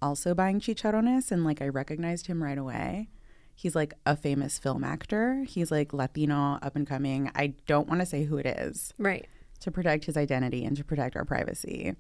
also 0.03 0.35
buying 0.35 0.61
chicharrones, 0.61 1.31
and 1.31 1.45
like 1.45 1.63
I 1.63 1.69
recognized 1.69 2.27
him 2.27 2.43
right 2.43 2.59
away. 2.59 3.09
He's 3.55 3.75
like 3.77 3.95
a 4.05 4.17
famous 4.17 4.59
film 4.59 4.83
actor. 4.85 5.45
He's 5.47 5.71
like 5.71 5.93
Latino, 5.93 6.59
up 6.61 6.75
and 6.77 6.87
coming. 6.87 7.31
I 7.35 7.55
don't 7.67 7.89
want 7.89 8.01
to 8.01 8.07
say 8.07 8.25
who 8.25 8.37
it 8.37 8.47
is 8.47 8.93
Right. 8.99 9.27
to 9.61 9.71
protect 9.71 10.05
his 10.07 10.17
identity 10.17 10.65
and 10.65 10.77
to 10.77 10.85
protect 10.85 11.15
our 11.17 11.25
privacy. 11.25 11.95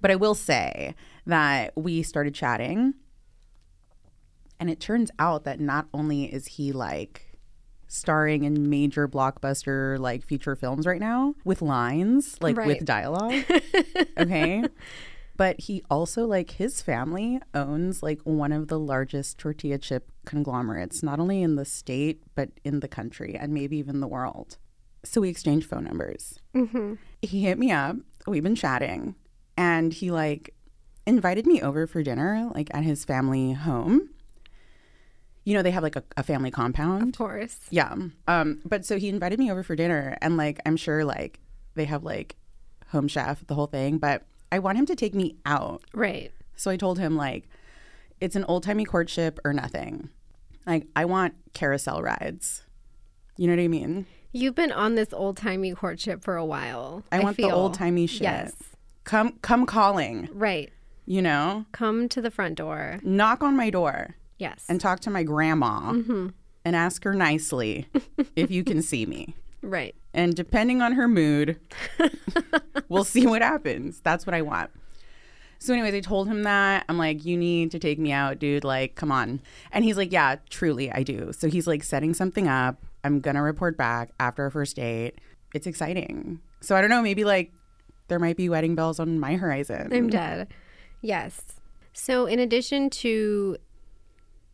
But 0.00 0.10
I 0.10 0.16
will 0.16 0.34
say 0.34 0.94
that 1.26 1.72
we 1.76 2.02
started 2.02 2.34
chatting, 2.34 2.94
and 4.58 4.68
it 4.68 4.80
turns 4.80 5.10
out 5.18 5.44
that 5.44 5.60
not 5.60 5.86
only 5.94 6.24
is 6.24 6.46
he 6.46 6.72
like 6.72 7.25
starring 7.88 8.44
in 8.44 8.68
major 8.68 9.06
blockbuster 9.08 9.98
like 9.98 10.24
feature 10.24 10.56
films 10.56 10.86
right 10.86 11.00
now 11.00 11.34
with 11.44 11.62
lines, 11.62 12.36
like 12.40 12.56
Right. 12.56 12.66
with 12.66 12.84
dialogue, 12.84 13.44
okay? 14.18 14.64
But 15.36 15.60
he 15.60 15.82
also 15.90 16.26
like 16.26 16.52
his 16.52 16.80
family 16.80 17.40
owns 17.54 18.02
like 18.02 18.20
one 18.22 18.52
of 18.52 18.68
the 18.68 18.78
largest 18.78 19.38
tortilla 19.38 19.78
chip 19.78 20.10
conglomerates, 20.24 21.02
not 21.02 21.20
only 21.20 21.42
in 21.42 21.56
the 21.56 21.64
state 21.64 22.22
but 22.34 22.50
in 22.64 22.80
the 22.80 22.88
country 22.88 23.36
and 23.38 23.52
maybe 23.52 23.76
even 23.76 24.00
the 24.00 24.08
world. 24.08 24.56
So 25.04 25.20
we 25.20 25.28
exchanged 25.28 25.68
phone 25.68 25.84
numbers 25.84 26.40
mm-hmm. 26.54 26.94
he 27.22 27.42
hit 27.42 27.58
me 27.58 27.70
up. 27.70 27.96
We've 28.26 28.42
been 28.42 28.56
chatting, 28.56 29.14
and 29.56 29.92
he 29.92 30.10
like 30.10 30.52
invited 31.06 31.46
me 31.46 31.62
over 31.62 31.86
for 31.86 32.02
dinner, 32.02 32.50
like 32.54 32.68
at 32.74 32.82
his 32.82 33.04
family 33.04 33.52
home. 33.52 34.10
You 35.46 35.54
know, 35.54 35.62
they 35.62 35.70
have 35.70 35.84
like 35.84 35.94
a, 35.94 36.02
a 36.16 36.24
family 36.24 36.50
compound. 36.50 37.04
Of 37.04 37.16
course. 37.16 37.56
Yeah. 37.70 37.94
Um, 38.26 38.60
but 38.64 38.84
so 38.84 38.98
he 38.98 39.08
invited 39.08 39.38
me 39.38 39.50
over 39.50 39.62
for 39.62 39.76
dinner 39.76 40.18
and 40.20 40.36
like 40.36 40.60
I'm 40.66 40.76
sure 40.76 41.04
like 41.04 41.38
they 41.76 41.84
have 41.84 42.02
like 42.02 42.34
home 42.88 43.06
chef, 43.06 43.46
the 43.46 43.54
whole 43.54 43.68
thing, 43.68 43.98
but 43.98 44.24
I 44.50 44.58
want 44.58 44.76
him 44.76 44.86
to 44.86 44.96
take 44.96 45.14
me 45.14 45.36
out. 45.46 45.82
Right. 45.94 46.32
So 46.56 46.68
I 46.68 46.76
told 46.76 46.98
him 46.98 47.16
like 47.16 47.48
it's 48.20 48.34
an 48.34 48.44
old 48.48 48.64
timey 48.64 48.84
courtship 48.84 49.38
or 49.44 49.52
nothing. 49.52 50.10
Like 50.66 50.88
I 50.96 51.04
want 51.04 51.34
carousel 51.54 52.02
rides. 52.02 52.64
You 53.36 53.46
know 53.46 53.54
what 53.54 53.62
I 53.62 53.68
mean? 53.68 54.06
You've 54.32 54.56
been 54.56 54.72
on 54.72 54.96
this 54.96 55.12
old 55.12 55.36
timey 55.36 55.72
courtship 55.72 56.24
for 56.24 56.36
a 56.36 56.44
while. 56.44 57.04
I, 57.12 57.20
want 57.20 57.36
the 57.36 57.52
old 57.52 57.74
timey 57.74 58.06
shit. 58.06 58.22
Yes. 58.22 58.52
Come 59.04 59.38
come 59.42 59.64
calling. 59.64 60.28
Right. 60.32 60.72
You 61.06 61.22
know? 61.22 61.66
Come 61.70 62.08
to 62.08 62.20
the 62.20 62.32
front 62.32 62.56
door. 62.56 62.98
Knock 63.04 63.42
on 63.44 63.56
my 63.56 63.70
door. 63.70 64.16
Yes. 64.38 64.64
And 64.68 64.80
talk 64.80 65.00
to 65.00 65.10
my 65.10 65.22
grandma 65.22 65.92
Mm-hmm. 65.92 66.28
and 66.64 66.76
ask 66.76 67.04
her 67.04 67.14
nicely 67.14 67.86
if 68.34 68.50
you 68.50 68.64
can 68.64 68.82
see 68.82 69.06
me. 69.06 69.34
Right. 69.62 69.96
And 70.14 70.32
depending 70.36 70.80
on 70.80 70.92
her 70.92 71.08
mood, 71.08 71.58
we'll 72.88 73.02
see 73.04 73.26
what 73.26 73.42
happens. 73.42 74.00
That's 74.00 74.24
what 74.24 74.32
I 74.34 74.42
want. 74.42 74.70
So, 75.58 75.72
anyways, 75.72 75.92
I 75.94 76.00
told 76.00 76.28
him 76.28 76.44
that. 76.44 76.84
I'm 76.88 76.98
like, 76.98 77.24
you 77.24 77.36
need 77.36 77.72
to 77.72 77.80
take 77.80 77.98
me 77.98 78.12
out, 78.12 78.38
dude. 78.38 78.62
Like, 78.62 78.94
come 78.94 79.10
on. 79.10 79.40
And 79.72 79.84
he's 79.84 79.96
like, 79.96 80.12
yeah, 80.12 80.36
truly, 80.50 80.92
I 80.92 81.02
do. 81.02 81.32
So, 81.32 81.48
he's 81.48 81.66
like 81.66 81.82
setting 81.82 82.14
something 82.14 82.46
up. 82.46 82.80
I'm 83.02 83.18
going 83.20 83.34
to 83.34 83.42
report 83.42 83.76
back 83.76 84.10
after 84.20 84.44
our 84.44 84.50
first 84.50 84.76
date. 84.76 85.18
It's 85.52 85.66
exciting. 85.66 86.38
So, 86.60 86.76
I 86.76 86.80
don't 86.80 86.90
know, 86.90 87.02
maybe 87.02 87.24
like 87.24 87.50
there 88.06 88.20
might 88.20 88.36
be 88.36 88.48
wedding 88.48 88.76
bells 88.76 89.00
on 89.00 89.18
my 89.18 89.34
horizon. 89.34 89.90
I'm 89.92 90.10
dead. 90.10 90.48
Yes. 91.00 91.40
So, 91.92 92.26
in 92.26 92.38
addition 92.38 92.88
to 92.90 93.56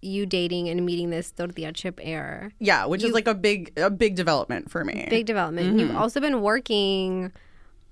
you 0.03 0.27
dating 0.27 0.69
and 0.69 0.85
meeting 0.85 1.11
this 1.11 1.31
tortilla 1.31 1.73
chip 1.73 1.99
heir, 2.03 2.53
Yeah, 2.59 2.87
which 2.87 3.03
is 3.05 3.13
like 3.13 3.29
a 3.29 3.35
big, 3.35 3.73
a 3.79 3.89
big 3.89 4.17
development 4.17 4.71
for 4.71 4.85
me. 4.85 5.07
big 5.09 5.27
development, 5.27 5.79
you've 5.79 5.93
Mhm. 5.93 5.97
also 5.97 6.21
been 6.21 6.43
working 6.43 7.31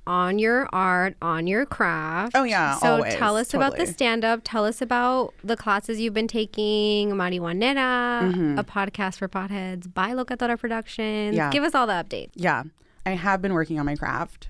on 0.07 0.38
your 0.40 0.68
art, 0.73 1.14
on 1.23 1.46
your 1.46 1.64
craft. 1.64 2.33
Oh, 2.35 2.42
yeah, 2.42 2.75
So 2.77 2.94
always, 2.96 3.14
tell 3.14 3.37
us 3.37 3.55
about 3.55 3.73
the 3.73 3.79
totally. 3.79 3.92
stand 3.92 4.25
up. 4.25 4.40
Tell 4.42 4.64
us 4.64 4.83
about 4.83 5.35
the 5.44 5.57
classes 5.57 6.01
you've 6.01 6.14
been 6.14 6.27
taking, 6.27 7.11
Marihuanera, 7.11 8.33
Mhm. 8.33 8.59
a 8.59 8.64
podcast 8.64 9.18
for 9.18 9.29
potheads, 9.29 9.92
by 9.92 10.11
Locatora 10.11 10.59
Productions. 10.59 11.37
Yeah. 11.37 11.51
Give 11.51 11.62
us 11.62 11.75
all 11.77 11.87
the 11.87 11.92
updates. 11.92 12.31
Yeah, 12.35 12.64
I 13.07 13.11
have 13.11 13.40
been 13.40 13.53
working 13.53 13.79
on 13.79 13.87
my 13.87 13.94
craft. 13.94 14.49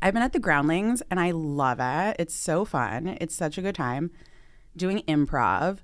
I've 0.00 0.14
been 0.14 0.22
at 0.22 0.32
the 0.32 0.38
Groundlings 0.40 1.02
and 1.10 1.18
I 1.20 1.32
love 1.32 1.78
it. 1.80 2.16
It's 2.18 2.34
so 2.34 2.64
fun. 2.64 3.18
It's 3.20 3.34
such 3.34 3.58
a 3.58 3.62
good 3.62 3.74
time 3.74 4.12
doing 4.76 5.02
improv. 5.08 5.78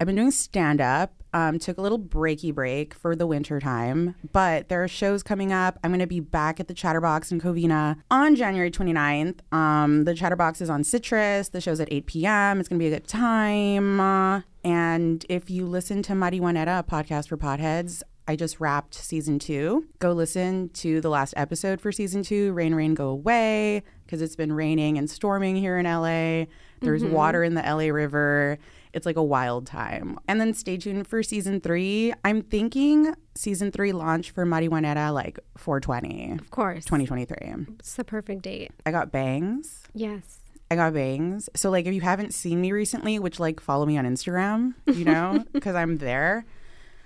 I've 0.00 0.06
been 0.06 0.16
doing 0.16 0.30
stand 0.30 0.80
up. 0.80 1.14
Um, 1.32 1.58
took 1.58 1.78
a 1.78 1.82
little 1.82 1.98
breaky 1.98 2.54
break 2.54 2.94
for 2.94 3.16
the 3.16 3.26
winter 3.26 3.58
time, 3.58 4.14
but 4.32 4.68
there 4.68 4.84
are 4.84 4.88
shows 4.88 5.24
coming 5.24 5.52
up. 5.52 5.80
I'm 5.82 5.90
going 5.90 5.98
to 5.98 6.06
be 6.06 6.20
back 6.20 6.60
at 6.60 6.68
the 6.68 6.74
Chatterbox 6.74 7.32
in 7.32 7.40
Covina 7.40 7.96
on 8.08 8.36
January 8.36 8.70
29th. 8.70 9.40
Um, 9.52 10.04
the 10.04 10.14
Chatterbox 10.14 10.60
is 10.60 10.70
on 10.70 10.84
Citrus. 10.84 11.48
The 11.48 11.60
show's 11.60 11.80
at 11.80 11.88
8 11.92 12.06
p.m. 12.06 12.60
It's 12.60 12.68
going 12.68 12.78
to 12.78 12.82
be 12.84 12.86
a 12.92 12.96
good 12.96 13.08
time. 13.08 13.98
Uh, 13.98 14.42
and 14.62 15.26
if 15.28 15.50
you 15.50 15.66
listen 15.66 16.02
to 16.04 16.12
Marihuanera, 16.12 16.78
a 16.78 16.82
podcast 16.84 17.26
for 17.28 17.36
potheads, 17.36 18.02
I 18.28 18.36
just 18.36 18.60
wrapped 18.60 18.94
season 18.94 19.40
two. 19.40 19.86
Go 19.98 20.12
listen 20.12 20.68
to 20.74 21.00
the 21.00 21.10
last 21.10 21.34
episode 21.36 21.80
for 21.80 21.90
season 21.90 22.22
two, 22.22 22.52
Rain, 22.52 22.76
Rain, 22.76 22.94
Go 22.94 23.08
Away, 23.08 23.82
because 24.06 24.22
it's 24.22 24.36
been 24.36 24.52
raining 24.52 24.98
and 24.98 25.10
storming 25.10 25.56
here 25.56 25.78
in 25.78 25.84
LA. 25.84 26.46
There's 26.80 27.02
Mhm. 27.02 27.10
water 27.10 27.42
in 27.42 27.54
the 27.54 27.66
LA 27.66 27.90
River. 27.90 28.58
It's 28.94 29.06
like 29.06 29.16
a 29.16 29.22
wild 29.22 29.66
time. 29.66 30.18
And 30.28 30.40
then 30.40 30.54
stay 30.54 30.76
tuned 30.76 31.06
for 31.06 31.22
season 31.22 31.60
three. 31.60 32.14
I'm 32.24 32.42
thinking 32.42 33.14
season 33.34 33.72
three 33.72 33.92
launch 33.92 34.30
for 34.30 34.46
Marihuanera 34.46 35.12
like 35.12 35.38
420. 35.56 36.38
Of 36.40 36.50
course. 36.50 36.84
2023. 36.84 37.74
It's 37.80 37.94
the 37.94 38.04
perfect 38.04 38.42
date. 38.42 38.70
I 38.86 38.92
got 38.92 39.10
bangs. 39.10 39.82
Yes. 39.94 40.40
I 40.70 40.76
got 40.76 40.94
bangs. 40.94 41.48
So 41.54 41.70
like 41.70 41.86
if 41.86 41.94
you 41.94 42.00
haven't 42.00 42.32
seen 42.32 42.60
me 42.60 42.72
recently, 42.72 43.18
which 43.18 43.38
like 43.38 43.60
follow 43.60 43.84
me 43.84 43.98
on 43.98 44.04
Instagram, 44.04 44.74
you 44.86 45.04
know, 45.04 45.44
because 45.52 45.74
I'm 45.74 45.98
there. 45.98 46.46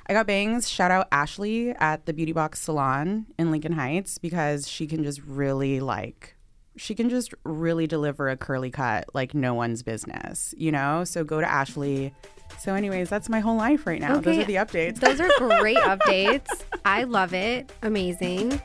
I 0.07 0.15
got 0.15 0.27
bangs. 0.27 0.69
Shout 0.69 0.91
out 0.91 1.09
Ashley 1.13 1.71
at 1.71 2.07
the 2.07 2.15
Beauty 2.15 2.33
Box 2.33 2.61
Salon 2.61 3.27
in 3.39 3.51
Lincoln 3.51 3.73
Heights 3.73 4.17
because 4.17 4.67
she 4.67 4.87
can 4.87 5.05
just 5.05 5.21
really 5.23 5.81
like 5.81 6.35
she 6.79 6.95
can 6.95 7.11
just 7.11 7.35
really 7.45 7.87
deliver 7.87 8.29
a 8.29 8.37
curly 8.37 8.71
cut 8.71 9.05
like 9.15 9.35
no 9.35 9.53
one's 9.53 9.83
business, 9.83 10.55
you 10.57 10.73
know? 10.73 11.05
So 11.05 11.25
go 11.25 11.41
to 11.41 11.51
Ashley. 11.51 12.15
So 12.59 12.75
anyways, 12.75 13.11
that's 13.11 13.29
my 13.29 13.41
whole 13.41 13.57
life 13.57 13.87
right 13.87 14.01
now. 14.01 14.21
Those 14.21 14.39
are 14.39 14.45
the 14.45 14.55
updates. 14.55 15.01
Those 15.01 15.21
are 15.21 15.29
great 15.39 15.77
updates. 15.79 16.49
I 16.85 17.05
love 17.05 17.35
it. 17.35 17.71
Amazing. 17.83 18.61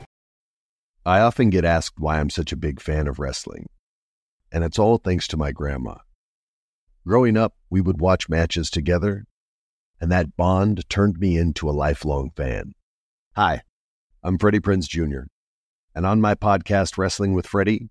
I 1.04 1.20
often 1.20 1.50
get 1.50 1.66
asked 1.66 1.98
why 1.98 2.18
I'm 2.18 2.30
such 2.30 2.50
a 2.50 2.56
big 2.56 2.80
fan 2.80 3.06
of 3.06 3.18
wrestling, 3.18 3.68
and 4.50 4.64
it's 4.64 4.78
all 4.78 4.96
thanks 4.96 5.28
to 5.28 5.36
my 5.36 5.52
grandma. 5.52 5.96
Growing 7.06 7.36
up, 7.36 7.56
we 7.68 7.82
would 7.82 8.00
watch 8.00 8.30
matches 8.30 8.70
together, 8.70 9.26
and 10.00 10.10
that 10.10 10.34
bond 10.34 10.88
turned 10.88 11.18
me 11.18 11.36
into 11.36 11.68
a 11.68 11.72
lifelong 11.72 12.30
fan. 12.34 12.72
Hi, 13.36 13.60
I'm 14.22 14.38
Freddie 14.38 14.60
Prinze 14.60 14.88
Jr., 14.88 15.24
and 15.94 16.06
on 16.06 16.22
my 16.22 16.34
podcast, 16.34 16.96
Wrestling 16.96 17.34
with 17.34 17.46
Freddie, 17.46 17.90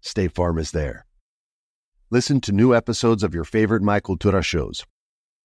State 0.00 0.32
Farm 0.32 0.58
is 0.58 0.70
there. 0.70 1.06
Listen 2.10 2.40
to 2.42 2.52
new 2.52 2.74
episodes 2.74 3.22
of 3.22 3.34
your 3.34 3.44
favorite 3.44 3.82
My 3.82 4.00
Cultura 4.00 4.42
shows, 4.44 4.84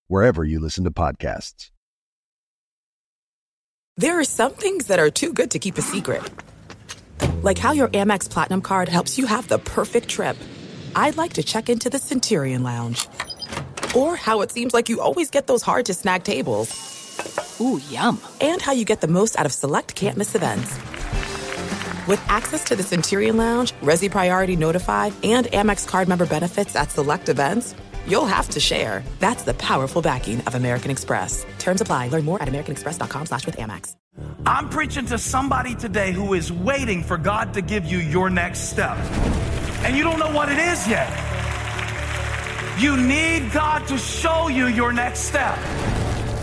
wherever 0.06 0.44
you 0.44 0.60
listen 0.60 0.84
to 0.84 0.90
podcasts. 0.90 1.70
There 3.96 4.18
are 4.18 4.24
some 4.24 4.52
things 4.52 4.86
that 4.86 4.98
are 4.98 5.10
too 5.10 5.32
good 5.32 5.50
to 5.52 5.58
keep 5.58 5.76
a 5.76 5.82
secret. 5.82 6.22
Like 7.42 7.58
how 7.58 7.72
your 7.72 7.88
Amex 7.88 8.30
Platinum 8.30 8.62
card 8.62 8.88
helps 8.88 9.18
you 9.18 9.26
have 9.26 9.48
the 9.48 9.58
perfect 9.58 10.08
trip. 10.08 10.36
I'd 10.96 11.16
like 11.16 11.34
to 11.34 11.42
check 11.42 11.68
into 11.68 11.90
the 11.90 11.98
Centurion 11.98 12.62
Lounge. 12.62 13.06
Or 13.94 14.16
how 14.16 14.40
it 14.40 14.50
seems 14.50 14.72
like 14.72 14.88
you 14.88 15.00
always 15.00 15.30
get 15.30 15.46
those 15.46 15.62
hard 15.62 15.86
to 15.86 15.94
snag 15.94 16.24
tables. 16.24 17.60
Ooh, 17.60 17.80
yum. 17.88 18.20
And 18.40 18.62
how 18.62 18.72
you 18.72 18.84
get 18.84 19.00
the 19.00 19.08
most 19.08 19.38
out 19.38 19.46
of 19.46 19.52
select 19.52 19.94
can't 19.94 20.16
miss 20.16 20.34
events. 20.34 20.78
With 22.06 22.22
access 22.28 22.64
to 22.64 22.76
the 22.76 22.82
Centurion 22.82 23.38
Lounge, 23.38 23.72
Resy 23.80 24.10
Priority 24.10 24.56
Notified, 24.56 25.14
and 25.24 25.46
Amex 25.46 25.88
card 25.88 26.06
member 26.06 26.26
benefits 26.26 26.76
at 26.76 26.90
select 26.90 27.30
events, 27.30 27.74
you'll 28.06 28.26
have 28.26 28.46
to 28.50 28.60
share. 28.60 29.02
That's 29.20 29.44
the 29.44 29.54
powerful 29.54 30.02
backing 30.02 30.42
of 30.42 30.54
American 30.54 30.90
Express. 30.90 31.46
Terms 31.58 31.80
apply. 31.80 32.08
Learn 32.08 32.26
more 32.26 32.42
at 32.42 32.48
americanexpress.com 32.48 33.24
slash 33.26 33.46
with 33.46 33.56
Amex. 33.56 33.94
I'm 34.44 34.68
preaching 34.68 35.06
to 35.06 35.18
somebody 35.18 35.74
today 35.74 36.12
who 36.12 36.34
is 36.34 36.52
waiting 36.52 37.02
for 37.02 37.16
God 37.16 37.54
to 37.54 37.62
give 37.62 37.86
you 37.86 37.98
your 37.98 38.28
next 38.28 38.68
step. 38.68 38.98
And 39.82 39.96
you 39.96 40.04
don't 40.04 40.18
know 40.18 40.30
what 40.30 40.50
it 40.50 40.58
is 40.58 40.86
yet. 40.86 41.08
You 42.78 42.98
need 42.98 43.50
God 43.50 43.88
to 43.88 43.96
show 43.96 44.48
you 44.48 44.66
your 44.66 44.92
next 44.92 45.20
step. 45.20 45.56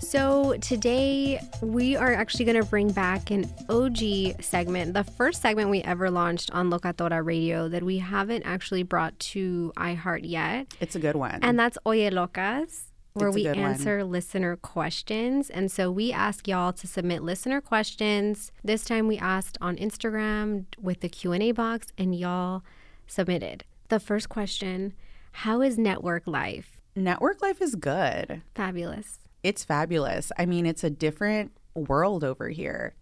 So 0.00 0.56
today 0.60 1.40
we 1.62 1.94
are 1.94 2.12
actually 2.12 2.46
going 2.46 2.60
to 2.60 2.68
bring 2.68 2.90
back 2.90 3.30
an 3.30 3.48
OG 3.68 4.42
segment, 4.42 4.94
the 4.94 5.04
first 5.04 5.40
segment 5.40 5.70
we 5.70 5.82
ever 5.82 6.10
launched 6.10 6.50
on 6.52 6.70
Locatora 6.70 7.24
Radio 7.24 7.68
that 7.68 7.82
we 7.82 7.98
haven't 7.98 8.42
actually 8.42 8.82
brought 8.82 9.16
to 9.20 9.72
iHeart 9.76 10.20
yet. 10.24 10.74
It's 10.80 10.96
a 10.96 10.98
good 10.98 11.16
one. 11.16 11.38
And 11.42 11.58
that's 11.58 11.78
Oye 11.86 12.10
Locas, 12.10 12.86
where 13.12 13.30
we 13.30 13.44
good 13.44 13.56
one. 13.56 13.66
answer 13.66 14.02
listener 14.02 14.56
questions. 14.56 15.48
And 15.48 15.70
so 15.70 15.92
we 15.92 16.12
ask 16.12 16.48
y'all 16.48 16.72
to 16.72 16.86
submit 16.86 17.22
listener 17.22 17.60
questions. 17.60 18.50
This 18.64 18.84
time 18.84 19.06
we 19.06 19.18
asked 19.18 19.58
on 19.60 19.76
Instagram 19.76 20.64
with 20.80 21.00
the 21.00 21.08
Q&A 21.08 21.52
box 21.52 21.92
and 21.96 22.14
y'all 22.14 22.62
submitted. 23.06 23.64
The 23.88 24.00
first 24.00 24.28
question, 24.28 24.94
how 25.32 25.60
is 25.60 25.78
network 25.78 26.26
life? 26.26 26.80
Network 26.96 27.40
life 27.42 27.62
is 27.62 27.76
good. 27.76 28.42
Fabulous. 28.54 29.19
It's 29.42 29.64
fabulous. 29.64 30.30
I 30.38 30.46
mean, 30.46 30.66
it's 30.66 30.84
a 30.84 30.90
different 30.90 31.52
world 31.74 32.24
over 32.24 32.48
here. 32.48 32.94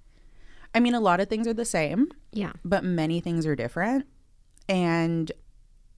I 0.75 0.81
mean, 0.81 0.95
a 0.95 1.01
lot 1.01 1.21
of 1.21 1.29
things 1.29 1.47
are 1.49 1.55
the 1.55 1.65
same, 1.65 2.11
Yeah. 2.33 2.53
but 2.65 2.85
many 2.85 3.21
things 3.21 3.47
are 3.47 3.57
different. 3.57 4.07
And 4.69 5.33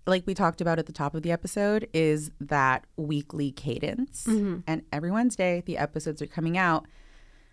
like 0.07 0.27
we 0.27 0.35
talked 0.35 0.61
about 0.61 0.79
at 0.79 0.87
the 0.87 0.93
top 0.93 1.15
of 1.15 1.23
the 1.23 1.31
episode, 1.33 1.89
is 1.93 2.31
that 2.41 2.85
weekly 2.97 3.51
cadence. 3.53 4.25
Mm-hmm. 4.27 4.61
And 4.67 4.83
every 4.93 5.11
Wednesday, 5.11 5.63
the 5.67 5.77
episodes 5.77 6.23
are 6.23 6.27
coming 6.27 6.57
out. 6.57 6.87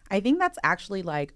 I 0.09 0.19
think 0.19 0.39
that's 0.39 0.57
actually 0.63 1.01
like 1.03 1.33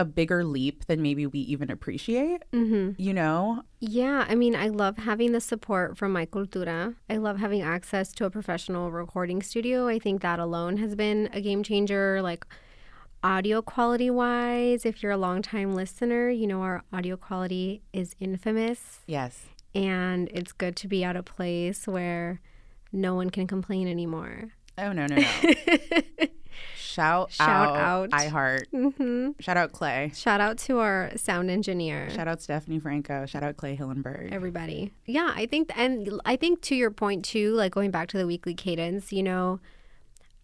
a 0.00 0.04
bigger 0.04 0.42
leap 0.44 0.86
than 0.86 1.02
maybe 1.02 1.26
we 1.26 1.40
even 1.40 1.70
appreciate. 1.70 2.42
Mm-hmm. 2.54 2.92
You 2.96 3.12
know, 3.12 3.62
Yeah, 3.80 4.24
I 4.26 4.34
mean, 4.34 4.56
I 4.56 4.68
love 4.68 4.96
having 4.96 5.32
the 5.32 5.42
support 5.42 5.98
from 5.98 6.10
My 6.12 6.24
Cultura. 6.24 6.94
I 7.10 7.18
love 7.18 7.38
having 7.38 7.60
access 7.60 8.10
to 8.14 8.24
a 8.24 8.30
professional 8.30 8.90
recording 8.90 9.42
studio. 9.42 9.88
I 9.88 9.98
think 9.98 10.22
that 10.22 10.38
alone 10.38 10.78
has 10.78 10.94
been 10.94 11.28
a 11.34 11.42
game 11.42 11.62
changer, 11.62 12.22
like 12.22 12.46
audio 13.22 13.60
quality 13.60 14.08
wise. 14.08 14.86
If 14.86 15.02
you're 15.02 15.12
a 15.12 15.18
longtime 15.18 15.74
listener, 15.74 16.30
you 16.30 16.46
know 16.46 16.62
our 16.62 16.82
audio 16.94 17.18
quality 17.18 17.82
is 17.92 18.16
infamous, 18.18 19.00
yes. 19.06 19.48
and 19.74 20.30
it's 20.32 20.52
good 20.52 20.76
to 20.76 20.88
be 20.88 21.04
at 21.04 21.14
a 21.14 21.22
place 21.22 21.86
where 21.86 22.40
no 22.90 23.14
one 23.14 23.28
can 23.28 23.46
complain 23.46 23.86
anymore. 23.86 24.52
Oh, 24.78 24.92
no, 24.92 25.04
no, 25.04 25.16
no. 25.16 25.28
Shout, 26.90 27.32
Shout 27.32 27.48
out, 27.76 27.76
out. 27.76 28.10
iHeart. 28.10 28.66
hmm 28.70 29.30
Shout 29.40 29.56
out 29.56 29.72
Clay. 29.72 30.10
Shout 30.14 30.40
out 30.40 30.58
to 30.58 30.78
our 30.78 31.10
sound 31.16 31.50
engineer. 31.50 32.10
Shout 32.10 32.28
out 32.28 32.40
Stephanie 32.42 32.78
Franco. 32.80 33.26
Shout 33.26 33.42
out 33.42 33.56
Clay 33.56 33.76
Hillenberg. 33.76 34.32
everybody. 34.32 34.92
Yeah, 35.06 35.32
I 35.34 35.46
think, 35.46 35.70
and 35.76 36.20
I 36.24 36.36
think 36.36 36.60
to 36.62 36.74
your 36.74 36.90
point 36.90 37.24
too, 37.24 37.52
like 37.54 37.72
going 37.72 37.90
back 37.90 38.08
to 38.08 38.18
the 38.18 38.26
weekly 38.26 38.54
cadence, 38.54 39.12
you 39.12 39.22
know, 39.22 39.60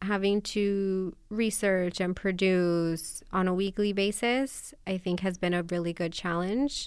having 0.03 0.43
to 0.43 1.17
research 1.31 2.01
and 2.01 2.15
produce 2.15 3.23
on 3.33 3.49
a 3.49 3.55
weekly 3.55 3.93
basis, 3.93 4.75
I 4.87 4.99
think 4.99 5.21
has 5.21 5.39
been 5.39 5.55
a 5.55 5.63
really 5.63 5.93
good 5.93 6.13
challenge 6.13 6.87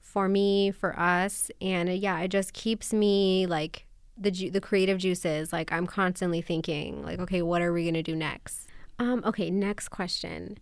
for 0.00 0.28
me, 0.28 0.70
for 0.70 0.98
us, 0.98 1.50
and 1.60 1.88
yeah, 1.90 2.18
it 2.20 2.28
just 2.28 2.52
keeps 2.54 2.92
me 2.92 3.46
like 3.46 3.84
the 4.16 4.30
ju- 4.30 4.50
the 4.50 4.60
creative 4.60 4.98
juices. 4.98 5.52
Like 5.52 5.70
I'm 5.72 5.86
constantly 5.86 6.40
thinking, 6.40 7.04
like, 7.04 7.18
okay, 7.20 7.42
what 7.42 7.60
are 7.60 7.72
we 7.72 7.84
gonna 7.84 8.02
do 8.02 8.16
next? 8.16 8.67
Um, 8.98 9.22
okay, 9.24 9.50
next 9.50 9.88
question. 9.88 10.58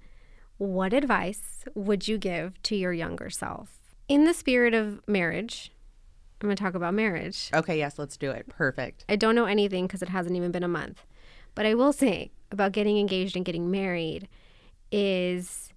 What 0.58 0.92
advice 0.92 1.64
would 1.74 2.08
you 2.08 2.18
give 2.18 2.60
to 2.64 2.76
your 2.76 2.92
younger 2.92 3.30
self? 3.30 3.78
In 4.08 4.24
the 4.24 4.34
spirit 4.34 4.74
of 4.74 5.00
marriage, 5.08 5.72
I'm 6.40 6.48
going 6.48 6.56
to 6.56 6.62
talk 6.62 6.74
about 6.74 6.94
marriage. 6.94 7.50
Okay, 7.54 7.78
yes, 7.78 7.98
let's 7.98 8.16
do 8.16 8.30
it. 8.30 8.46
Perfect. 8.48 9.04
I 9.08 9.16
don't 9.16 9.34
know 9.34 9.46
anything 9.46 9.86
because 9.86 10.02
it 10.02 10.10
hasn't 10.10 10.36
even 10.36 10.52
been 10.52 10.62
a 10.62 10.68
month. 10.68 11.04
But 11.54 11.66
I 11.66 11.74
will 11.74 11.92
say 11.92 12.30
about 12.52 12.72
getting 12.72 12.98
engaged 12.98 13.36
and 13.36 13.44
getting 13.44 13.70
married 13.70 14.28
is 14.92 15.72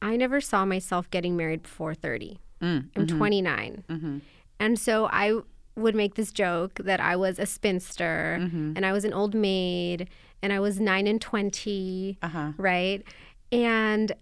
I 0.00 0.16
never 0.16 0.40
saw 0.40 0.64
myself 0.64 1.10
getting 1.10 1.36
married 1.36 1.62
before 1.62 1.94
30. 1.94 2.38
Mm, 2.60 2.88
I'm 2.96 3.06
mhm. 3.06 3.16
29. 3.18 3.84
Mhm. 3.88 4.20
And 4.58 4.78
so 4.78 5.08
I 5.12 5.40
would 5.76 5.94
make 5.94 6.14
this 6.16 6.32
joke 6.32 6.80
that 6.82 6.98
I 7.00 7.14
was 7.14 7.38
a 7.38 7.46
spinster 7.46 8.38
Mhm. 8.40 8.72
and 8.76 8.84
I 8.84 8.92
was 8.92 9.04
an 9.04 9.12
old 9.12 9.34
maid 9.34 10.08
and 10.42 10.52
I 10.52 10.60
was 10.60 10.78
9 10.80 11.06
and 11.06 11.20
20, 11.20 12.18
Uh-huh. 12.22 12.52
right? 12.56 13.02
And 13.52 14.12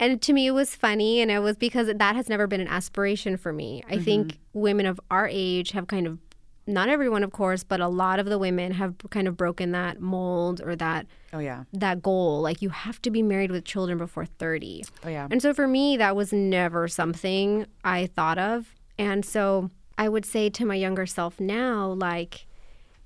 and 0.00 0.20
to 0.22 0.32
me 0.32 0.48
it 0.48 0.50
was 0.50 0.74
funny 0.74 1.20
and 1.20 1.30
it 1.30 1.38
was 1.38 1.56
because 1.56 1.86
that 1.86 2.16
has 2.16 2.28
never 2.28 2.46
been 2.46 2.60
an 2.60 2.68
aspiration 2.68 3.36
for 3.36 3.52
me. 3.52 3.84
I 3.88 3.98
think 3.98 4.38
women 4.52 4.86
of 4.86 5.00
our 5.10 5.28
age 5.30 5.70
have 5.70 5.86
kind 5.86 6.06
of 6.06 6.18
not 6.66 6.88
everyone 6.88 7.22
of 7.22 7.30
course, 7.30 7.62
but 7.62 7.80
a 7.80 7.88
lot 7.88 8.18
of 8.18 8.26
the 8.26 8.38
women 8.38 8.72
have 8.72 8.94
kind 9.10 9.28
of 9.28 9.36
broken 9.36 9.70
that 9.72 10.00
mold 10.00 10.60
or 10.64 10.74
that 10.76 11.06
Oh, 11.32 11.38
yeah. 11.38 11.64
that 11.72 12.02
goal 12.02 12.40
like 12.40 12.60
you 12.62 12.70
have 12.70 13.00
to 13.02 13.10
be 13.10 13.22
married 13.22 13.50
with 13.52 13.64
children 13.64 13.98
before 13.98 14.24
30. 14.26 14.84
Oh, 15.04 15.08
yeah. 15.08 15.28
And 15.30 15.40
so 15.42 15.52
for 15.54 15.68
me, 15.68 15.96
that 15.98 16.16
was 16.16 16.32
never 16.32 16.88
something 16.88 17.66
I 17.84 18.06
thought 18.06 18.38
of. 18.38 18.74
And 18.98 19.24
so 19.24 19.70
I 19.98 20.08
would 20.08 20.24
say 20.24 20.48
to 20.50 20.64
my 20.64 20.74
younger 20.74 21.06
self 21.06 21.38
now, 21.38 21.86
like, 21.92 22.46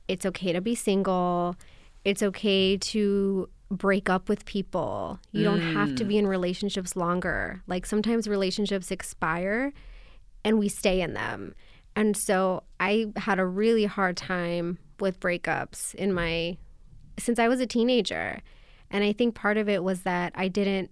it's 0.07 0.25
okay 0.25 0.53
to 0.53 0.61
be 0.61 0.75
single. 0.75 1.57
It's 2.09 2.23
okay 2.23 2.79
to 2.79 3.51
break 3.71 4.09
up 4.09 4.31
with 4.31 4.47
people. 4.47 5.21
You 5.31 5.45
don't 5.45 5.61
have 5.61 5.95
to 5.97 6.05
be 6.05 6.15
mm. 6.15 6.21
in 6.21 6.27
relationships 6.27 6.97
longer. 6.97 7.63
Like, 7.67 7.85
sometimes 7.85 8.27
relationships 8.27 8.91
expire 8.91 9.75
and 10.43 10.59
we 10.59 10.71
stay 10.71 11.03
in 11.03 11.13
them. 11.13 11.55
And 11.95 12.17
so 12.17 12.63
I 12.81 13.09
had 13.17 13.39
a 13.39 13.45
really 13.45 13.85
hard 13.85 14.17
time 14.17 14.79
with 15.01 15.21
breakups 15.21 15.95
in 15.97 16.15
my 16.15 16.57
since 17.19 17.39
I 17.39 17.47
was 17.47 17.61
a 17.61 17.67
teenager. 17.67 18.41
And 18.91 19.05
I 19.05 19.13
think 19.13 19.35
part 19.35 19.59
of 19.59 19.69
it 19.69 19.85
was 19.85 20.03
that 20.05 20.33
I 20.35 20.49
didn't 20.49 20.91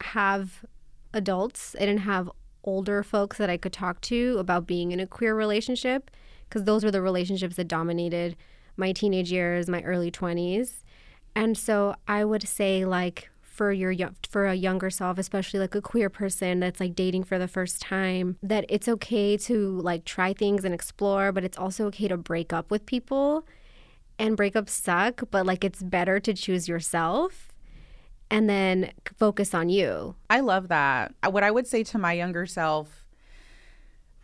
have 0.00 0.64
adults. 1.12 1.76
I 1.76 1.80
didn't 1.80 1.98
have 1.98 2.30
older 2.64 3.02
folks 3.02 3.36
that 3.36 3.50
I 3.50 3.58
could 3.58 3.74
talk 3.74 4.00
to 4.02 4.38
about 4.38 4.66
being 4.66 4.92
in 4.92 5.00
a 5.00 5.06
queer 5.06 5.34
relationship 5.34 6.10
because 6.48 6.64
those 6.64 6.84
were 6.84 6.90
the 6.90 7.02
relationships 7.02 7.56
that 7.56 7.68
dominated 7.68 8.34
my 8.78 8.92
teenage 8.92 9.30
years, 9.30 9.68
my 9.68 9.82
early 9.82 10.10
20s. 10.10 10.84
And 11.34 11.56
so 11.58 11.94
I 12.06 12.24
would 12.24 12.46
say 12.48 12.84
like 12.84 13.30
for 13.42 13.72
your 13.72 13.94
for 14.28 14.46
a 14.46 14.54
younger 14.54 14.88
self, 14.88 15.18
especially 15.18 15.58
like 15.60 15.74
a 15.74 15.82
queer 15.82 16.08
person 16.08 16.60
that's 16.60 16.80
like 16.80 16.94
dating 16.94 17.24
for 17.24 17.38
the 17.38 17.48
first 17.48 17.82
time, 17.82 18.36
that 18.42 18.64
it's 18.68 18.88
okay 18.88 19.36
to 19.36 19.80
like 19.80 20.04
try 20.04 20.32
things 20.32 20.64
and 20.64 20.72
explore, 20.72 21.32
but 21.32 21.44
it's 21.44 21.58
also 21.58 21.86
okay 21.86 22.08
to 22.08 22.16
break 22.16 22.52
up 22.52 22.70
with 22.70 22.86
people. 22.86 23.44
And 24.20 24.36
breakups 24.36 24.70
suck, 24.70 25.22
but 25.30 25.46
like 25.46 25.62
it's 25.62 25.82
better 25.82 26.18
to 26.20 26.34
choose 26.34 26.66
yourself 26.68 27.52
and 28.30 28.48
then 28.48 28.92
focus 29.16 29.54
on 29.54 29.68
you. 29.68 30.14
I 30.28 30.40
love 30.40 30.68
that. 30.68 31.14
What 31.28 31.44
I 31.44 31.50
would 31.50 31.66
say 31.66 31.82
to 31.84 31.98
my 31.98 32.12
younger 32.12 32.44
self, 32.46 33.04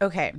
okay, 0.02 0.32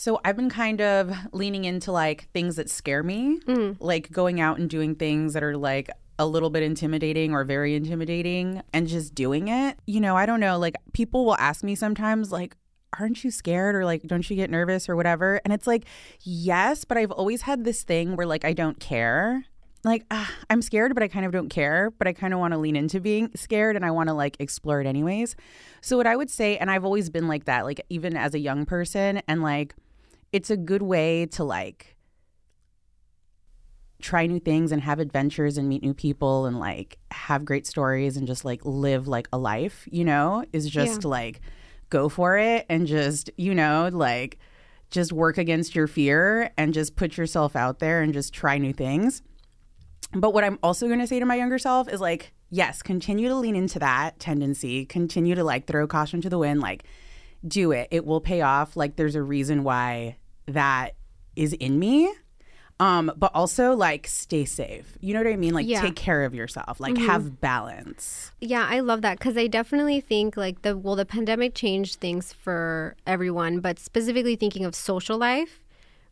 so 0.00 0.18
I've 0.24 0.34
been 0.36 0.48
kind 0.48 0.80
of 0.80 1.14
leaning 1.32 1.66
into 1.66 1.92
like 1.92 2.26
things 2.32 2.56
that 2.56 2.70
scare 2.70 3.02
me, 3.02 3.38
like 3.80 4.10
going 4.10 4.40
out 4.40 4.58
and 4.58 4.70
doing 4.70 4.94
things 4.94 5.34
that 5.34 5.42
are 5.42 5.58
like 5.58 5.90
a 6.18 6.26
little 6.26 6.48
bit 6.48 6.62
intimidating 6.62 7.34
or 7.34 7.44
very 7.44 7.74
intimidating 7.74 8.62
and 8.72 8.88
just 8.88 9.14
doing 9.14 9.48
it. 9.48 9.76
You 9.84 10.00
know, 10.00 10.16
I 10.16 10.24
don't 10.24 10.40
know, 10.40 10.58
like 10.58 10.76
people 10.94 11.26
will 11.26 11.36
ask 11.36 11.62
me 11.62 11.74
sometimes, 11.74 12.32
like, 12.32 12.56
aren't 12.98 13.22
you 13.24 13.30
scared? 13.30 13.74
or 13.74 13.84
like 13.84 14.02
don't 14.04 14.28
you 14.30 14.36
get 14.36 14.48
nervous? 14.48 14.88
or 14.88 14.96
whatever. 14.96 15.38
And 15.44 15.52
it's 15.52 15.66
like 15.66 15.84
yes 16.22 16.84
but 16.86 16.96
i've 16.96 17.12
always 17.12 17.42
had 17.42 17.64
this 17.64 17.82
thing 17.82 18.16
where 18.16 18.26
like 18.26 18.46
i 18.46 18.54
don't 18.54 18.80
care. 18.80 19.44
Like 19.84 20.04
ah, 20.10 20.30
i'm 20.48 20.62
scared 20.62 20.94
but 20.94 21.02
i 21.02 21.08
kind 21.08 21.26
of 21.26 21.32
don't 21.32 21.50
care. 21.50 21.90
But 21.98 22.08
i 22.08 22.14
kind 22.14 22.32
of 22.32 22.40
want 22.40 22.52
to 22.54 22.58
lean 22.58 22.74
into 22.74 23.00
being 23.00 23.30
scared 23.36 23.76
and 23.76 23.84
i 23.84 23.90
want 23.90 24.08
to 24.08 24.14
like 24.14 24.36
explore 24.40 24.80
it 24.80 24.86
anyways. 24.86 25.36
So 25.82 25.98
what 25.98 26.06
i 26.06 26.16
would 26.16 26.30
say 26.30 26.56
and 26.56 26.70
i've 26.70 26.86
always 26.86 27.10
been 27.10 27.28
like 27.28 27.44
that 27.44 27.66
like 27.66 27.80
even 27.90 28.16
as 28.16 28.34
a 28.34 28.38
young 28.38 28.64
person 28.64 29.20
and 29.28 29.42
like 29.42 29.74
it's 30.32 30.50
a 30.50 30.56
good 30.56 30.82
way 30.82 31.26
to 31.26 31.44
like 31.44 31.96
try 34.00 34.26
new 34.26 34.40
things 34.40 34.72
and 34.72 34.80
have 34.82 34.98
adventures 34.98 35.58
and 35.58 35.68
meet 35.68 35.82
new 35.82 35.92
people 35.92 36.46
and 36.46 36.58
like 36.58 36.98
have 37.10 37.44
great 37.44 37.66
stories 37.66 38.16
and 38.16 38.26
just 38.26 38.44
like 38.44 38.60
live 38.64 39.06
like 39.06 39.28
a 39.32 39.38
life 39.38 39.86
you 39.90 40.04
know 40.04 40.42
is 40.52 40.68
just 40.70 41.02
Yeah. 41.02 41.08
like 41.10 41.40
go 41.90 42.08
for 42.08 42.38
it 42.38 42.64
and 42.70 42.86
just 42.86 43.30
you 43.36 43.54
know 43.54 43.90
like 43.92 44.38
just 44.90 45.12
work 45.12 45.36
against 45.36 45.74
your 45.74 45.86
fear 45.86 46.50
and 46.56 46.72
just 46.72 46.96
put 46.96 47.16
yourself 47.18 47.54
out 47.54 47.78
there 47.78 48.00
and 48.00 48.14
just 48.14 48.32
try 48.32 48.56
new 48.58 48.72
things 48.72 49.22
but 50.12 50.34
what 50.34 50.42
I'm 50.42 50.58
also 50.62 50.88
going 50.88 50.98
to 50.98 51.06
say 51.06 51.20
to 51.20 51.24
my 51.24 51.36
younger 51.36 51.56
self 51.56 51.88
is 51.88 52.00
like, 52.00 52.32
yes, 52.48 52.82
continue 52.82 53.28
to 53.28 53.36
lean 53.36 53.54
into 53.54 53.78
that 53.78 54.18
tendency. 54.18 54.84
Continue 54.84 55.36
to 55.36 55.44
like 55.44 55.68
throw 55.68 55.86
caution 55.86 56.20
to 56.22 56.28
the 56.28 56.36
wind. 56.36 56.60
Like, 56.60 56.82
do 57.46 57.70
it. 57.70 57.86
It 57.92 58.04
will 58.04 58.20
pay 58.20 58.40
off. 58.40 58.76
Like, 58.76 58.96
there's 58.96 59.14
a 59.14 59.22
reason 59.22 59.62
why 59.62 60.16
that 60.52 60.94
is 61.36 61.52
in 61.54 61.78
me. 61.78 62.12
Um, 62.78 63.12
but 63.14 63.30
also 63.34 63.74
like 63.74 64.06
stay 64.06 64.46
safe. 64.46 64.96
You 65.00 65.12
know 65.12 65.20
what 65.20 65.30
I 65.30 65.36
mean? 65.36 65.52
Like 65.52 65.66
Yeah. 65.68 65.82
take 65.82 65.96
care 65.96 66.24
of 66.24 66.34
yourself. 66.34 66.80
Like 66.80 66.94
Mhm. 66.94 67.04
have 67.04 67.40
balance. 67.40 68.32
Yeah, 68.40 68.66
I 68.68 68.80
love 68.80 69.02
that 69.02 69.18
because 69.18 69.36
I 69.36 69.48
definitely 69.48 70.00
think 70.00 70.34
like 70.36 70.62
the 70.62 70.76
well, 70.78 70.96
the 70.96 71.04
pandemic 71.04 71.54
changed 71.54 72.00
things 72.00 72.32
for 72.32 72.96
everyone, 73.06 73.60
but 73.60 73.78
specifically 73.78 74.34
thinking 74.34 74.64
of 74.64 74.74
social 74.74 75.18
life, 75.18 75.60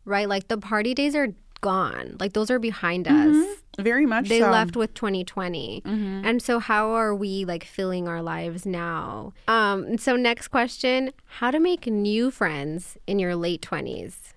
right? 0.05 0.29
Like 0.29 0.47
the 0.47 0.59
party 0.59 0.93
days 0.93 1.15
are 1.15 1.29
gone. 1.61 2.15
Like 2.19 2.33
those 2.33 2.49
are 2.49 2.59
behind 2.59 3.07
us. 3.07 3.35
Very 3.77 4.05
much 4.05 4.27
They 4.27 4.39
so. 4.39 4.51
left 4.51 4.75
with 4.75 4.93
2020. 4.93 5.81
And 5.85 6.41
so 6.41 6.59
how 6.59 6.91
are 6.91 7.15
we 7.15 7.45
like 7.45 7.63
filling 7.63 8.07
our 8.07 8.21
lives 8.21 8.65
now? 8.65 9.33
Um 9.47 9.97
so 9.97 10.15
next 10.15 10.49
question, 10.49 11.11
how 11.25 11.51
to 11.51 11.59
make 11.59 11.87
new 11.87 12.31
friends 12.31 12.97
in 13.07 13.19
your 13.19 13.35
late 13.35 13.61
20s? 13.61 14.33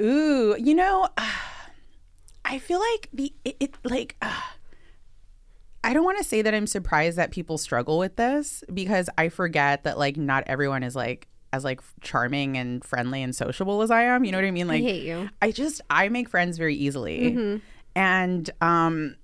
Ooh, 0.00 0.54
you 0.58 0.74
know, 0.74 1.08
I 2.44 2.58
feel 2.58 2.78
like 2.78 3.08
the 3.12 3.32
it, 3.44 3.56
it 3.60 3.74
like 3.84 4.16
uh, 4.22 4.30
I 5.84 5.92
don't 5.94 6.04
want 6.04 6.18
to 6.18 6.24
say 6.24 6.42
that 6.42 6.52
I'm 6.52 6.66
surprised 6.66 7.16
that 7.16 7.30
people 7.30 7.58
struggle 7.58 7.96
with 7.98 8.16
this 8.16 8.64
because 8.74 9.08
I 9.16 9.28
forget 9.28 9.84
that 9.84 9.98
like 9.98 10.16
not 10.16 10.42
everyone 10.46 10.82
is 10.82 10.96
like 10.96 11.28
as 11.52 11.64
like 11.64 11.80
charming 12.00 12.56
and 12.56 12.84
friendly 12.84 13.22
and 13.22 13.34
sociable 13.34 13.82
as 13.82 13.90
I 13.90 14.02
am. 14.02 14.24
You 14.24 14.32
know 14.32 14.38
what 14.38 14.44
I 14.44 14.50
mean? 14.50 14.68
Like 14.68 14.82
I 14.82 14.86
hate 14.86 15.04
you. 15.04 15.28
I 15.40 15.50
just 15.52 15.80
I 15.90 16.08
make 16.08 16.28
friends 16.28 16.58
very 16.58 16.74
easily. 16.74 17.32
Mhm. 17.32 17.60
And 17.94 18.50
um 18.60 19.16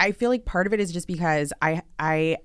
I 0.00 0.12
feel 0.12 0.30
like 0.30 0.44
part 0.44 0.66
of 0.66 0.72
it 0.72 0.80
is 0.80 0.92
just 0.92 1.06
because 1.06 1.52
I 1.62 1.82
I 1.98 2.38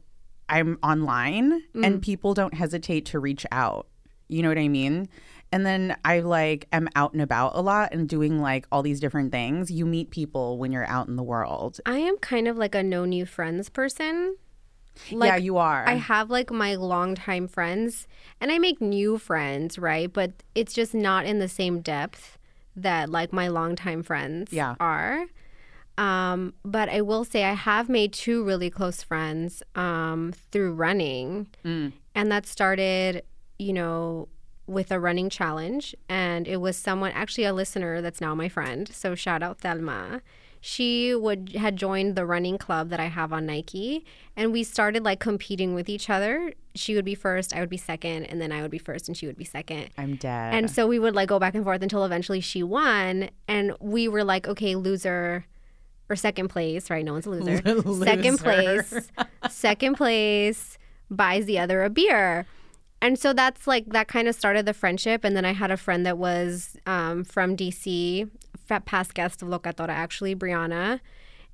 I'm 0.49 0.77
online 0.81 1.61
and 1.75 2.01
people 2.01 2.33
don't 2.33 2.53
hesitate 2.53 3.05
to 3.07 3.19
reach 3.19 3.45
out. 3.51 3.87
You 4.29 4.41
know 4.43 4.49
what 4.49 4.57
I 4.57 4.67
mean? 4.69 5.09
And 5.51 5.65
then 5.65 5.95
I 6.05 6.19
like 6.19 6.67
am 6.71 6.87
out 6.95 7.13
and 7.13 7.21
about 7.21 7.53
a 7.55 7.61
lot 7.61 7.93
and 7.93 8.07
doing 8.07 8.39
like 8.41 8.65
all 8.71 8.81
these 8.83 8.99
different 8.99 9.31
things. 9.31 9.71
You 9.71 9.85
meet 9.85 10.09
people 10.11 10.57
when 10.57 10.71
you're 10.71 10.87
out 10.87 11.07
in 11.07 11.15
the 11.15 11.23
world. 11.23 11.79
I 11.85 11.97
am 11.99 12.17
kind 12.17 12.47
of 12.47 12.57
like 12.57 12.75
a 12.75 12.83
no 12.83 13.05
new 13.05 13.25
friends 13.25 13.69
person. 13.69 14.37
Yeah, 15.09 15.35
you 15.37 15.57
are. 15.57 15.87
I 15.87 15.93
have 15.95 16.29
like 16.29 16.51
my 16.51 16.75
longtime 16.75 17.47
friends 17.47 18.07
and 18.41 18.51
I 18.51 18.59
make 18.59 18.81
new 18.81 19.17
friends, 19.17 19.77
right? 19.77 20.11
But 20.11 20.31
it's 20.55 20.73
just 20.73 20.93
not 20.93 21.25
in 21.25 21.39
the 21.39 21.47
same 21.47 21.81
depth 21.81 22.37
that 22.75 23.09
like 23.09 23.33
my 23.33 23.47
longtime 23.47 24.03
friends 24.03 24.53
Yeah. 24.53 24.75
are. 24.79 25.25
Um, 25.97 26.53
but 26.63 26.89
I 26.89 27.01
will 27.01 27.25
say 27.25 27.43
I 27.43 27.53
have 27.53 27.89
made 27.89 28.13
two 28.13 28.43
really 28.43 28.69
close 28.69 29.01
friends 29.01 29.63
um, 29.75 30.33
through 30.51 30.73
running. 30.73 31.47
Mm. 31.65 31.93
And 32.13 32.31
that 32.31 32.45
started, 32.45 33.23
you 33.57 33.73
know, 33.73 34.27
with 34.67 34.91
a 34.91 34.99
running 34.99 35.29
challenge. 35.29 35.95
And 36.07 36.47
it 36.47 36.57
was 36.57 36.77
someone, 36.77 37.11
actually 37.13 37.45
a 37.45 37.53
listener 37.53 38.01
that's 38.01 38.21
now 38.21 38.35
my 38.35 38.49
friend. 38.49 38.87
So 38.93 39.15
shout 39.15 39.41
out 39.41 39.59
Thelma. 39.59 40.21
She 40.67 41.15
would 41.15 41.53
had 41.55 41.77
joined 41.77 42.17
the 42.17 42.25
running 42.25 42.57
club 42.57 42.89
that 42.89 42.99
I 42.99 43.05
have 43.05 43.31
on 43.31 43.45
Nike. 43.45 44.03
And 44.35 44.51
we 44.51 44.65
started 44.65 45.01
like 45.01 45.21
competing 45.21 45.73
with 45.73 45.87
each 45.87 46.09
other. 46.09 46.51
She 46.75 46.93
would 46.93 47.05
be 47.05 47.15
first, 47.15 47.55
I 47.55 47.61
would 47.61 47.69
be 47.69 47.77
second, 47.77 48.25
and 48.25 48.41
then 48.41 48.51
I 48.51 48.61
would 48.61 48.69
be 48.69 48.77
first 48.77 49.07
and 49.07 49.15
she 49.15 49.27
would 49.27 49.37
be 49.37 49.45
second. 49.45 49.91
I'm 49.97 50.17
dead. 50.17 50.53
And 50.53 50.69
so 50.69 50.85
we 50.85 50.99
would 50.99 51.15
like 51.15 51.29
go 51.29 51.39
back 51.39 51.55
and 51.55 51.63
forth 51.63 51.81
until 51.81 52.03
eventually 52.03 52.41
she 52.41 52.63
won. 52.63 53.29
And 53.47 53.77
we 53.79 54.09
were 54.09 54.25
like, 54.25 54.45
okay, 54.45 54.75
loser 54.75 55.45
or 56.09 56.17
second 56.17 56.49
place, 56.49 56.89
right? 56.89 57.05
No 57.05 57.13
one's 57.13 57.27
a 57.27 57.29
loser. 57.29 57.61
Second 58.05 58.37
place, 58.37 59.09
second 59.49 59.95
place 59.95 60.77
buys 61.09 61.45
the 61.45 61.59
other 61.59 61.85
a 61.85 61.89
beer. 61.89 62.45
And 63.01 63.17
so 63.17 63.31
that's 63.31 63.67
like 63.67 63.85
that 63.93 64.09
kind 64.09 64.27
of 64.27 64.35
started 64.35 64.65
the 64.65 64.73
friendship. 64.73 65.23
And 65.23 65.35
then 65.35 65.45
I 65.45 65.53
had 65.53 65.71
a 65.71 65.77
friend 65.77 66.05
that 66.05 66.17
was 66.17 66.75
um, 66.85 67.23
from 67.23 67.55
DC, 67.55 68.29
past 68.67 69.13
guest 69.13 69.41
of 69.41 69.47
Locatora, 69.47 69.89
actually, 69.89 70.35
Brianna. 70.35 70.99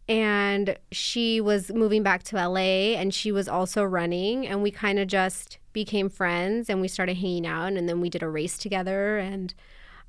And 0.10 0.78
she 0.92 1.40
was 1.40 1.72
moving 1.72 2.04
back 2.04 2.24
to 2.24 2.36
LA 2.36 2.96
and 3.00 3.14
she 3.14 3.32
was 3.32 3.48
also 3.48 3.84
running. 3.84 4.46
And 4.46 4.62
we 4.62 4.70
kind 4.72 5.00
of 5.00 5.08
just 5.08 5.60
became 5.72 6.10
friends 6.10 6.70
and 6.70 6.82
we 6.82 6.88
started 6.88 7.16
hanging 7.18 7.48
out. 7.48 7.74
And 7.74 7.88
then 7.88 8.02
we 8.02 8.10
did 8.10 8.22
a 8.22 8.28
race 8.30 8.58
together. 8.58 9.18
And 9.18 9.54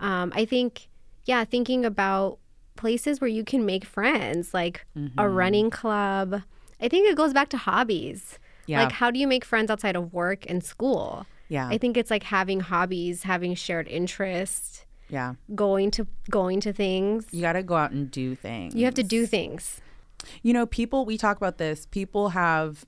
um, 0.01 0.33
I 0.35 0.45
think, 0.45 0.89
yeah, 1.27 1.45
thinking 1.45 1.85
about 1.85 2.39
places 2.77 3.21
where 3.21 3.29
you 3.29 3.45
can 3.45 3.65
make 3.65 3.85
friends, 3.85 4.53
like 4.53 4.85
a 4.97 4.99
Mm-hmm. 4.99 5.21
running 5.23 5.71
club. 5.71 6.43
I 6.81 6.89
think 6.89 7.09
it 7.09 7.17
goes 7.17 7.33
back 7.33 7.49
to 7.51 7.57
hobbies. 7.57 8.39
Yeah. 8.67 8.83
Like, 8.83 8.93
how 8.93 9.11
do 9.13 9.19
you 9.21 9.29
make 9.29 9.45
friends 9.45 9.71
outside 9.71 9.95
of 9.95 10.13
work 10.13 10.45
and 10.49 10.65
school? 10.65 11.25
Yeah. 11.49 11.69
I 11.69 11.79
think 11.79 11.97
it's 11.97 12.11
like 12.11 12.25
having 12.25 12.61
hobbies, 12.61 13.23
having 13.23 13.55
shared 13.55 13.87
interests, 13.87 14.87
yeah. 15.15 15.31
going 15.55 15.91
to 15.97 16.03
going 16.31 16.59
to 16.67 16.73
things. 16.73 17.27
You 17.31 17.41
got 17.49 17.55
to 17.55 17.63
go 17.63 17.77
out 17.77 17.93
and 17.97 18.11
do 18.11 18.35
things. 18.35 18.75
You 18.75 18.85
have 18.89 18.95
to 19.03 19.03
do 19.17 19.27
things. 19.37 19.81
You 20.43 20.53
know, 20.57 20.67
people, 20.67 21.05
we 21.11 21.17
talk 21.19 21.37
about 21.37 21.59
this. 21.59 21.87
People 21.99 22.31
have, 22.31 22.85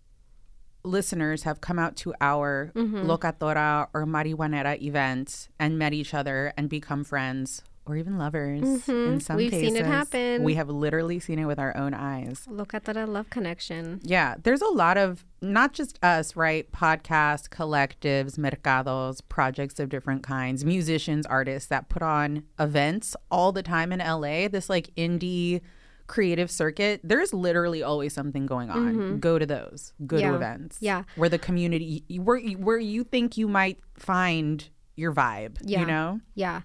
listeners 0.82 1.42
have 1.42 1.60
come 1.60 1.78
out 1.78 1.94
to 2.02 2.14
our 2.20 2.72
Mhm. 2.74 3.04
Locatora 3.10 3.88
or 3.94 4.04
Marihuanera 4.06 4.80
events 4.80 5.48
and 5.58 5.78
met 5.78 5.92
each 5.92 6.12
other 6.14 6.52
and 6.56 6.68
become 6.68 7.02
friends 7.04 7.62
or 7.86 7.96
even 7.96 8.18
lovers 8.18 8.60
in 8.62 8.80
Mhm. 8.80 9.22
some 9.22 9.36
We've 9.36 9.50
cases. 9.50 9.68
seen 9.68 9.76
it 9.76 9.86
happen. 9.86 10.42
We 10.42 10.54
have 10.54 10.68
literally 10.68 11.18
seen 11.20 11.38
it 11.38 11.44
with 11.44 11.58
our 11.58 11.76
own 11.76 11.94
eyes. 11.94 12.44
Look 12.48 12.74
at 12.74 12.84
that 12.84 13.08
love 13.08 13.30
connection. 13.30 14.00
Yeah, 14.02 14.34
there's 14.42 14.60
a 14.62 14.68
lot 14.68 14.96
of 14.98 15.24
not 15.40 15.72
just 15.72 15.98
us, 16.02 16.34
right? 16.34 16.70
Podcasts, 16.72 17.48
collectives, 17.48 18.36
mercados, 18.38 19.20
projects 19.28 19.78
of 19.78 19.88
different 19.88 20.22
kinds, 20.22 20.64
musicians, 20.64 21.26
artists 21.26 21.68
that 21.68 21.88
put 21.88 22.02
on 22.02 22.42
events 22.58 23.14
all 23.30 23.52
the 23.52 23.62
time 23.62 23.92
in 23.92 24.00
LA. 24.00 24.48
This 24.48 24.68
like 24.68 24.90
indie 24.96 25.60
creative 26.08 26.50
circuit. 26.50 27.00
There's 27.02 27.32
literally 27.34 27.82
always 27.82 28.12
something 28.12 28.46
going 28.46 28.70
on. 28.70 28.94
Mhm. 28.94 29.20
Go 29.20 29.38
to 29.38 29.46
those. 29.46 29.92
Go 30.06 30.16
Yeah. 30.18 30.30
to 30.30 30.36
events. 30.36 30.78
Yeah. 30.80 31.02
Where 31.16 31.28
the 31.28 31.38
community 31.38 32.04
where 32.20 32.40
where 32.40 32.78
you 32.78 33.02
think 33.04 33.36
you 33.36 33.48
might 33.48 33.78
find 33.94 34.68
your 34.94 35.12
vibe, 35.12 35.58
Yeah. 35.62 35.80
you 35.80 35.86
know? 35.86 36.20
Yeah. 36.34 36.62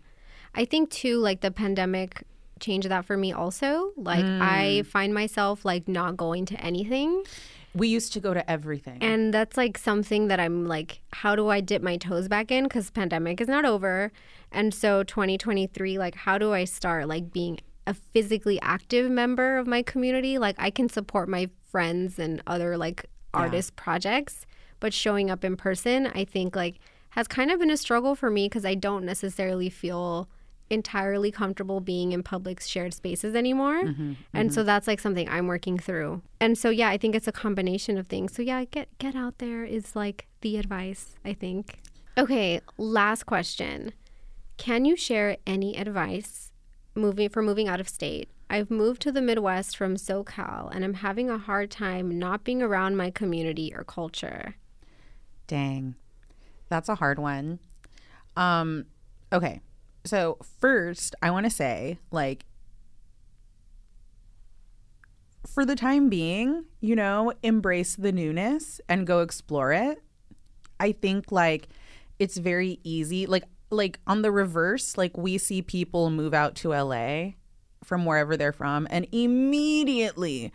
I 0.56 0.66
think 0.66 0.90
too, 0.90 1.18
like 1.18 1.42
the 1.42 1.52
pandemic 1.52 2.24
changed 2.60 2.90
that 2.90 3.06
for 3.06 3.18
me 3.18 3.34
also. 3.34 3.92
Like 3.98 4.24
Mm. 4.26 4.42
I 4.42 4.84
find 4.84 5.14
myself 5.14 5.66
like 5.66 5.88
not 5.88 6.18
going 6.18 6.46
to 6.48 6.62
anything. 6.62 7.24
We 7.74 7.88
used 7.88 8.12
to 8.14 8.20
go 8.20 8.34
to 8.34 8.50
everything. 8.52 8.98
And 9.02 9.34
that's 9.34 9.56
like 9.56 9.78
something 9.78 10.28
that 10.28 10.40
I'm 10.40 10.68
like, 10.68 11.02
how 11.14 11.36
do 11.36 11.48
I 11.50 11.62
dip 11.62 11.82
my 11.82 11.98
toes 11.98 12.28
back 12.28 12.52
in? 12.52 12.66
Because 12.66 12.92
pandemic 12.92 13.40
is 13.40 13.48
not 13.48 13.64
over. 13.66 14.12
And 14.52 14.74
so 14.74 15.04
2023, 15.04 15.98
like, 15.98 16.16
how 16.16 16.38
do 16.38 16.54
I 16.54 16.66
start 16.66 17.08
like 17.08 17.32
being 17.32 17.60
a 17.88 17.94
physically 17.94 18.60
active 18.62 19.10
member 19.10 19.58
of 19.58 19.68
my 19.68 19.84
community? 19.84 20.38
Like, 20.38 20.56
I 20.60 20.70
can 20.70 20.90
support 20.90 21.30
my 21.30 21.50
friends 21.72 22.20
and 22.20 22.44
other 22.46 22.78
like 22.78 23.06
artist 23.34 23.78
projects, 23.78 24.46
but 24.82 24.94
showing 24.94 25.32
up 25.32 25.46
in 25.46 25.56
person, 25.56 26.08
I 26.08 26.26
think 26.26 26.56
like 26.56 26.76
has 27.12 27.28
kind 27.28 27.52
of 27.52 27.60
been 27.60 27.72
a 27.72 27.78
struggle 27.78 28.16
for 28.16 28.30
me 28.30 28.48
because 28.48 28.66
I 28.66 28.76
don't 28.76 29.06
necessarily 29.06 29.70
feel 29.70 30.28
entirely 30.72 31.32
comfortable 31.32 31.80
being 31.82 32.12
in 32.12 32.24
public 32.24 32.62
shared 32.62 32.94
spaces 32.94 33.36
anymore. 33.36 33.84
Mm-hmm, 33.84 34.14
And 34.34 34.54
so 34.54 34.64
that's 34.64 34.88
like 34.88 35.00
something 35.00 35.28
I'm 35.30 35.48
working 35.48 35.78
through. 35.78 36.22
And 36.40 36.58
so 36.58 36.70
yeah, 36.70 36.90
I 36.90 36.98
think 36.98 37.16
it's 37.16 37.28
a 37.28 37.32
combination 37.32 37.98
of 37.98 38.08
things. 38.08 38.34
So 38.34 38.42
yeah, 38.42 38.64
get 38.66 38.88
get 38.98 39.16
out 39.16 39.38
there 39.40 39.64
is 39.64 39.96
like 39.96 40.28
the 40.42 40.58
advice, 40.58 41.16
I 41.26 41.34
think. 41.34 41.80
Okay, 42.18 42.62
last 42.78 43.26
question. 43.26 43.94
Can 44.58 44.86
you 44.86 44.96
share 44.96 45.38
any 45.48 45.78
advice 45.78 46.52
moving 46.96 47.30
for 47.30 47.42
moving 47.42 47.68
out 47.68 47.80
of 47.80 47.90
state? 47.90 48.30
I've 48.50 48.70
moved 48.70 49.02
to 49.04 49.12
the 49.12 49.22
Midwest 49.22 49.78
from 49.78 49.96
SoCal 49.96 50.70
and 50.76 50.84
I'm 50.84 50.96
having 50.96 51.30
a 51.30 51.38
hard 51.38 51.72
time 51.72 52.20
not 52.20 52.44
being 52.44 52.62
around 52.62 52.98
my 52.98 53.10
community 53.10 53.74
or 53.74 53.84
culture. 53.84 54.56
Dang. 55.48 55.96
That's 56.70 56.90
a 56.90 56.96
hard 56.96 57.18
one. 57.18 57.60
Um 58.36 58.86
okay. 59.32 59.62
So 60.04 60.38
first, 60.60 61.16
I 61.22 61.32
want 61.32 61.46
to 61.46 61.50
say 61.50 62.00
like 62.12 62.46
for 65.46 65.66
the 65.66 65.76
time 65.76 66.10
being, 66.10 66.66
you 66.80 66.96
know, 66.96 67.34
embrace 67.44 67.96
the 67.96 68.12
newness 68.12 68.82
and 68.88 69.06
go 69.08 69.22
explore 69.22 69.72
it. 69.74 70.02
I 70.80 70.92
think 70.92 71.32
like 71.32 71.70
it's 72.20 72.38
very 72.38 72.80
easy 72.84 73.26
like 73.26 73.44
like 73.70 74.00
on 74.06 74.22
the 74.22 74.32
reverse, 74.32 74.98
like 74.98 75.18
we 75.18 75.38
see 75.38 75.62
people 75.62 76.10
move 76.10 76.34
out 76.34 76.56
to 76.56 76.70
LA 76.70 77.32
from 77.84 78.06
wherever 78.06 78.36
they're 78.38 78.52
from 78.52 78.88
and 78.90 79.08
immediately 79.12 80.52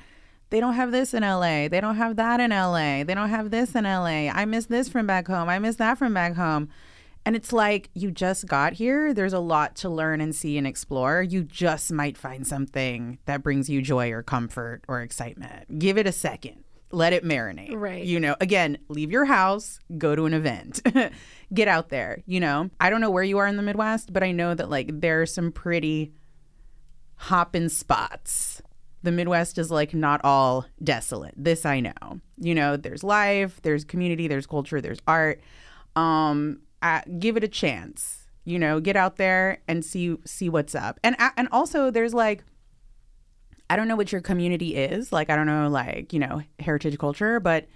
they 0.51 0.61
don't 0.61 0.75
have 0.75 0.93
this 0.93 1.13
in 1.13 1.23
LA. 1.23 1.69
They 1.69 1.81
don't 1.81 1.97
have 1.97 2.17
that 2.17 2.41
in 2.41 2.51
LA. 2.51 3.03
They 3.05 3.15
don't 3.15 3.31
have 3.31 3.51
this 3.51 3.75
in 3.75 3.85
LA. 3.85 4.31
I 4.31 4.45
miss 4.45 4.67
this 4.67 4.89
from 4.89 5.07
back 5.07 5.27
home. 5.27 5.49
I 5.49 5.59
miss 5.59 5.77
that 5.77 5.99
from 5.99 6.15
back 6.15 6.35
home. 6.35 6.69
And 7.27 7.35
it's 7.35 7.53
like 7.53 7.91
you 7.93 8.13
just 8.13 8.47
got 8.47 8.75
here. 8.75 9.13
There's 9.13 9.33
a 9.33 9.41
lot 9.41 9.75
to 9.77 9.89
learn 9.89 10.21
and 10.21 10.33
see 10.33 10.57
and 10.57 10.67
explore. 10.67 11.23
You 11.23 11.43
just 11.43 11.91
might 11.91 12.17
find 12.17 12.47
something 12.47 13.19
that 13.27 13.43
brings 13.43 13.69
you 13.69 13.83
joy 13.83 14.13
or 14.13 14.23
comfort 14.23 14.83
or 14.87 15.03
excitement. 15.03 15.81
Give 15.81 15.99
it 15.99 16.07
a 16.07 16.13
second. 16.13 16.63
Let 16.93 17.13
it 17.13 17.25
marinate. 17.25 17.75
Right. 17.75 18.05
You 18.05 18.21
know, 18.21 18.37
again, 18.41 18.79
leave 18.89 19.11
your 19.11 19.25
house, 19.25 19.81
go 19.99 20.15
to 20.15 20.27
an 20.27 20.35
event. 20.35 20.81
Get 21.53 21.67
out 21.67 21.89
there, 21.89 22.23
you 22.27 22.39
know. 22.39 22.71
I 22.79 22.91
don't 22.91 23.01
know 23.01 23.11
where 23.11 23.25
you 23.25 23.39
are 23.39 23.47
in 23.49 23.57
the 23.57 23.63
Midwest, 23.63 24.13
but 24.13 24.23
I 24.23 24.31
know 24.31 24.55
that 24.55 24.71
like 24.71 25.01
there 25.01 25.21
are 25.21 25.27
some 25.27 25.51
pretty 25.51 26.13
hopping 27.17 27.69
spots. 27.71 28.63
The 29.03 29.11
Midwest 29.11 29.59
is 29.59 29.73
like 29.73 29.95
not 29.95 30.21
all 30.23 30.67
desolate. 30.81 31.35
This 31.37 31.67
I 31.67 31.81
know. 31.81 32.21
You 32.39 32.55
know, 32.55 32.77
there's 32.77 33.03
life, 33.03 33.61
there's 33.63 33.85
community, 33.85 34.29
there's 34.29 34.47
culture, 34.47 34.81
there's 34.81 35.01
art. 35.09 35.41
Um, 35.97 36.61
uh, 36.83 37.01
give 37.19 37.37
it 37.37 37.45
a 37.45 37.49
chance. 37.49 38.25
You 38.45 38.59
know, 38.59 38.79
get 38.79 38.95
out 38.97 39.17
there 39.17 39.59
and 39.67 39.85
see 39.85 40.17
see 40.25 40.49
what's 40.49 40.75
up. 40.75 41.01
And 41.03 41.17
and 41.37 41.49
also 41.51 41.91
there's 41.91 42.15
like 42.15 42.45
I 43.69 43.75
don't 43.77 43.89
know 43.89 43.97
what 43.97 44.13
your 44.13 44.21
community 44.21 44.77
is. 44.77 45.13
Like 45.13 45.31
I 45.31 45.37
don't 45.37 45.47
know 45.47 45.69
like, 45.69 46.13
you 46.13 46.21
know, 46.21 46.43
heritage 46.61 46.99
culture, 46.99 47.41
but 47.41 47.67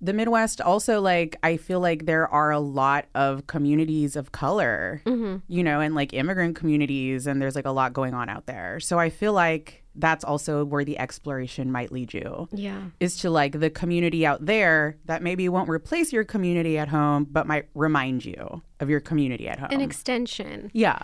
the 0.00 0.14
Midwest 0.14 0.62
also 0.62 1.02
like 1.02 1.36
I 1.42 1.58
feel 1.58 1.80
like 1.80 2.06
there 2.06 2.26
are 2.28 2.50
a 2.50 2.58
lot 2.58 3.04
of 3.14 3.46
communities 3.46 4.16
of 4.16 4.32
color, 4.32 5.02
you 5.46 5.62
know, 5.62 5.80
and 5.80 5.94
like 5.94 6.14
immigrant 6.14 6.56
communities 6.56 7.26
and 7.26 7.42
there's 7.42 7.54
like 7.54 7.66
a 7.66 7.70
lot 7.70 7.92
going 7.92 8.14
on 8.14 8.30
out 8.30 8.46
there. 8.46 8.80
So 8.80 8.98
I 8.98 9.10
feel 9.10 9.34
like 9.34 9.79
that's 10.00 10.24
also 10.24 10.64
where 10.64 10.84
the 10.84 10.98
exploration 10.98 11.70
might 11.70 11.92
lead 11.92 12.12
you 12.14 12.48
Yeah. 12.52 12.82
is 13.00 13.16
to 13.18 13.30
like 13.30 13.60
the 13.60 13.70
community 13.70 14.24
out 14.26 14.44
there 14.46 14.96
that 15.04 15.22
maybe 15.22 15.48
won't 15.48 15.68
replace 15.68 16.12
your 16.12 16.24
community 16.24 16.78
at 16.78 16.88
home, 16.88 17.26
but 17.30 17.46
might 17.46 17.66
remind 17.74 18.24
you 18.24 18.62
of 18.80 18.88
your 18.90 19.00
community 19.00 19.48
at 19.48 19.58
home. 19.58 19.68
An 19.70 19.80
extension. 19.80 20.70
yeah. 20.72 20.98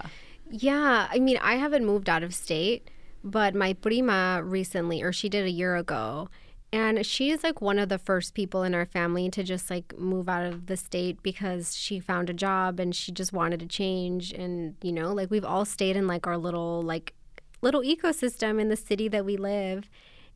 Yeah, 0.48 1.08
I 1.10 1.18
mean, 1.18 1.38
I 1.42 1.54
haven't 1.56 1.84
moved 1.84 2.08
out 2.08 2.22
of 2.22 2.32
state, 2.32 2.88
but 3.24 3.54
my 3.54 3.72
prima 3.72 4.40
recently, 4.44 5.02
or 5.02 5.12
she 5.12 5.28
did 5.28 5.44
a 5.44 5.50
year 5.50 5.74
ago, 5.74 6.28
and 6.72 7.04
she 7.04 7.30
is 7.30 7.42
like 7.42 7.60
one 7.60 7.80
of 7.80 7.88
the 7.88 7.98
first 7.98 8.32
people 8.34 8.62
in 8.62 8.72
our 8.72 8.86
family 8.86 9.28
to 9.30 9.42
just 9.42 9.70
like 9.70 9.98
move 9.98 10.28
out 10.28 10.44
of 10.46 10.66
the 10.66 10.76
state 10.76 11.20
because 11.24 11.74
she 11.76 11.98
found 11.98 12.30
a 12.30 12.34
job 12.34 12.78
and 12.78 12.94
she 12.94 13.10
just 13.10 13.32
wanted 13.32 13.58
to 13.60 13.66
change. 13.66 14.32
And, 14.32 14.76
you 14.82 14.92
know, 14.92 15.12
like 15.12 15.30
we've 15.32 15.44
all 15.44 15.64
stayed 15.64 15.96
in 15.96 16.06
like 16.06 16.28
our 16.28 16.36
little, 16.36 16.80
like, 16.80 17.14
little 17.66 17.82
ecosystem 17.82 18.60
in 18.60 18.68
the 18.68 18.76
city 18.76 19.08
that 19.08 19.24
we 19.24 19.36
live. 19.36 19.90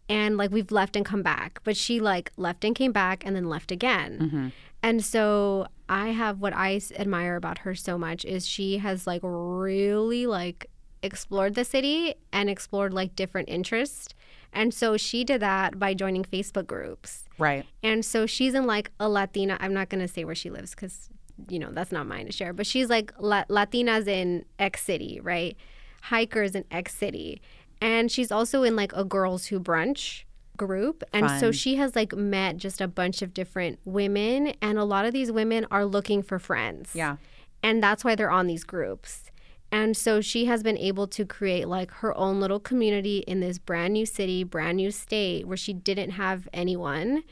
And 0.08 0.36
like 0.36 0.50
we've 0.50 0.72
left 0.72 0.96
and 0.96 1.06
come 1.06 1.22
back, 1.22 1.60
but 1.62 1.76
she 1.76 2.00
like 2.00 2.32
left 2.36 2.64
and 2.64 2.74
came 2.74 2.90
back 2.90 3.24
and 3.24 3.36
then 3.36 3.48
left 3.48 3.70
again. 3.70 4.18
Mm-hmm. 4.20 4.48
And 4.82 5.04
so 5.04 5.68
I 5.88 6.08
have 6.08 6.40
what 6.40 6.52
i 6.52 6.80
admire 6.96 7.36
about 7.36 7.58
her 7.58 7.74
so 7.74 7.96
much 7.96 8.24
is 8.24 8.46
she 8.46 8.78
has 8.78 9.06
like 9.06 9.20
really 9.22 10.26
like 10.26 10.66
explored 11.02 11.54
the 11.54 11.64
city 11.64 12.14
and 12.32 12.50
explored 12.50 12.92
like 12.92 13.14
different 13.14 13.48
interests. 13.48 14.08
And 14.52 14.74
so 14.74 14.96
she 14.96 15.22
did 15.22 15.40
that 15.42 15.78
by 15.78 15.94
joining 15.94 16.24
Facebook 16.24 16.66
groups. 16.66 17.28
Right. 17.38 17.64
And 17.84 18.04
so 18.04 18.26
she's 18.26 18.54
in 18.54 18.66
like 18.66 18.90
a 18.98 19.08
Latina, 19.08 19.56
I'm 19.60 19.72
not 19.72 19.90
going 19.90 20.04
to 20.04 20.12
say 20.12 20.24
where 20.24 20.34
she 20.34 20.50
lives 20.50 20.74
cuz 20.74 21.08
you 21.48 21.58
know, 21.58 21.70
that's 21.72 21.92
not 21.92 22.06
mine 22.06 22.26
to 22.26 22.32
share, 22.32 22.52
but 22.52 22.66
she's 22.66 22.90
like 22.90 23.12
La- 23.18 23.44
Latinas 23.44 24.06
in 24.06 24.44
X 24.58 24.82
city, 24.82 25.20
right? 25.22 25.56
Hikers 26.00 26.54
in 26.54 26.64
X 26.70 26.94
city. 26.94 27.40
And 27.80 28.10
she's 28.10 28.30
also 28.30 28.62
in 28.62 28.76
like 28.76 28.92
a 28.94 29.04
girls 29.04 29.46
who 29.46 29.60
brunch 29.60 30.24
group. 30.56 31.02
And 31.12 31.40
so 31.40 31.52
she 31.52 31.76
has 31.76 31.96
like 31.96 32.14
met 32.14 32.58
just 32.58 32.80
a 32.80 32.88
bunch 32.88 33.22
of 33.22 33.32
different 33.32 33.78
women 33.84 34.54
and 34.60 34.78
a 34.78 34.84
lot 34.84 35.06
of 35.06 35.12
these 35.12 35.32
women 35.32 35.66
are 35.70 35.86
looking 35.86 36.22
for 36.22 36.38
friends. 36.38 36.90
Yeah. 36.94 37.16
And 37.62 37.82
that's 37.82 38.04
why 38.04 38.14
they're 38.14 38.30
on 38.30 38.46
these 38.46 38.64
groups. 38.64 39.30
And 39.72 39.96
so 39.96 40.20
she 40.20 40.46
has 40.46 40.62
been 40.62 40.76
able 40.76 41.06
to 41.08 41.24
create 41.24 41.68
like 41.68 41.90
her 41.92 42.16
own 42.16 42.40
little 42.40 42.60
community 42.60 43.18
in 43.18 43.40
this 43.40 43.58
brand 43.58 43.94
new 43.94 44.04
city, 44.04 44.44
brand 44.44 44.76
new 44.76 44.90
state 44.90 45.46
where 45.46 45.56
she 45.56 45.72
didn't 45.72 46.10
have 46.10 46.48
anyone 46.52 47.22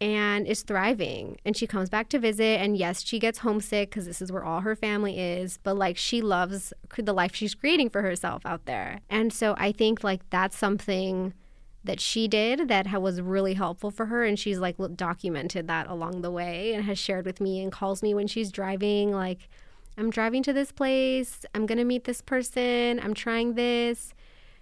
and 0.00 0.46
is 0.46 0.62
thriving. 0.62 1.38
And 1.44 1.56
she 1.56 1.66
comes 1.66 1.88
back 1.88 2.08
to 2.10 2.18
visit. 2.18 2.60
And 2.60 2.76
yes, 2.76 3.04
she 3.04 3.18
gets 3.18 3.38
homesick 3.38 3.90
because 3.90 4.06
this 4.06 4.20
is 4.20 4.30
where 4.30 4.44
all 4.44 4.60
her 4.60 4.76
family 4.76 5.18
is. 5.18 5.58
But 5.62 5.76
like 5.76 5.96
she 5.96 6.20
loves 6.20 6.72
the 6.96 7.12
life 7.12 7.34
she's 7.34 7.54
creating 7.54 7.90
for 7.90 8.02
herself 8.02 8.44
out 8.44 8.66
there. 8.66 9.00
And 9.08 9.32
so 9.32 9.54
I 9.58 9.72
think 9.72 10.04
like 10.04 10.28
that's 10.30 10.56
something 10.56 11.34
that 11.84 12.00
she 12.00 12.26
did 12.26 12.68
that 12.68 13.00
was 13.00 13.20
really 13.20 13.54
helpful 13.54 13.90
for 13.90 14.06
her 14.06 14.24
and 14.24 14.38
she's 14.38 14.58
like 14.58 14.76
documented 14.96 15.68
that 15.68 15.86
along 15.86 16.22
the 16.22 16.30
way 16.30 16.72
and 16.72 16.84
has 16.84 16.98
shared 16.98 17.26
with 17.26 17.40
me 17.40 17.62
and 17.62 17.70
calls 17.70 18.02
me 18.02 18.14
when 18.14 18.26
she's 18.26 18.50
driving 18.50 19.12
like 19.12 19.50
i'm 19.98 20.08
driving 20.08 20.42
to 20.42 20.52
this 20.52 20.72
place 20.72 21.44
i'm 21.54 21.66
gonna 21.66 21.84
meet 21.84 22.04
this 22.04 22.22
person 22.22 22.98
i'm 23.00 23.12
trying 23.12 23.54
this 23.54 24.14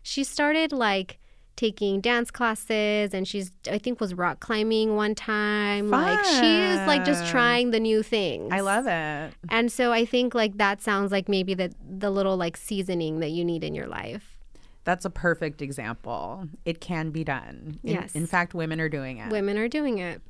she 0.02 0.24
started 0.24 0.72
like 0.72 1.18
taking 1.54 2.00
dance 2.00 2.30
classes 2.30 3.12
and 3.12 3.28
she's 3.28 3.52
i 3.70 3.76
think 3.78 4.00
was 4.00 4.14
rock 4.14 4.40
climbing 4.40 4.96
one 4.96 5.14
time 5.14 5.90
like 5.90 6.24
she 6.24 6.60
is 6.60 6.78
like 6.86 7.04
just 7.04 7.26
trying 7.30 7.70
the 7.70 7.78
new 7.80 8.02
things 8.02 8.50
I 8.52 8.60
love 8.60 8.86
it. 8.86 9.34
and 9.50 9.70
so 9.70 9.92
i 9.92 10.04
think 10.04 10.34
like 10.34 10.56
that 10.56 10.80
sounds 10.80 11.12
like 11.12 11.28
maybe 11.28 11.54
the 11.54 11.72
the 11.88 12.10
little 12.10 12.36
like 12.36 12.56
seasoning 12.56 13.20
that 13.20 13.30
you 13.30 13.44
need 13.44 13.64
in 13.64 13.74
your 13.74 13.86
life 13.86 14.38
That's 14.84 15.04
a 15.04 15.10
perfect 15.10 15.62
example. 15.62 16.48
It 16.64 16.80
can 16.80 17.10
be 17.12 17.22
done. 17.22 17.78
In, 17.84 17.94
Yes. 17.94 18.16
In 18.16 18.26
fact, 18.26 18.52
women 18.52 18.80
are 18.80 18.88
doing 18.88 19.18
it. 19.18 19.30
women 19.30 19.56
are 19.56 19.68
doing 19.68 19.98
it 19.98 20.20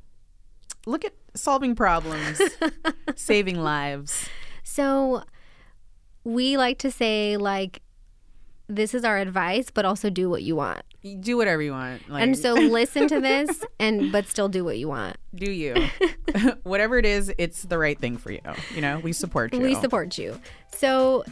Look 0.85 1.05
at 1.05 1.13
solving 1.33 1.75
problems, 1.75 2.41
saving 3.15 3.61
lives. 3.63 4.27
So 4.63 5.23
we 6.23 6.57
like 6.57 6.77
to 6.79 6.91
say 6.91 7.37
like 7.37 7.81
this 8.67 8.93
is 8.93 9.03
our 9.03 9.17
advice, 9.17 9.69
but 9.73 9.85
also 9.85 10.09
do 10.09 10.29
what 10.29 10.43
you 10.43 10.55
want. 10.55 10.83
You 11.03 11.17
do 11.17 11.35
whatever 11.35 11.61
you 11.61 11.73
want. 11.73 12.09
Like, 12.09 12.23
and 12.23 12.37
so 12.37 12.53
listen 12.53 13.09
to 13.09 13.19
this 13.19 13.63
and 13.77 14.09
but 14.09 14.25
still 14.27 14.47
do 14.47 14.63
what 14.63 14.77
you 14.77 14.87
want. 14.87 15.17
do 15.35 15.51
you. 15.51 15.75
whatever 16.63 16.97
it 16.97 17.05
is, 17.05 17.31
it's 17.37 17.63
the 17.63 17.77
right 17.77 17.99
thing 17.99 18.15
for 18.15 18.31
you. 18.31 18.39
You 18.73 18.79
know, 18.81 18.99
we 18.99 19.11
support 19.11 19.53
you. 19.53 19.59
We 19.59 19.75
support 19.75 20.17
you. 20.17 20.39
So 20.71 21.25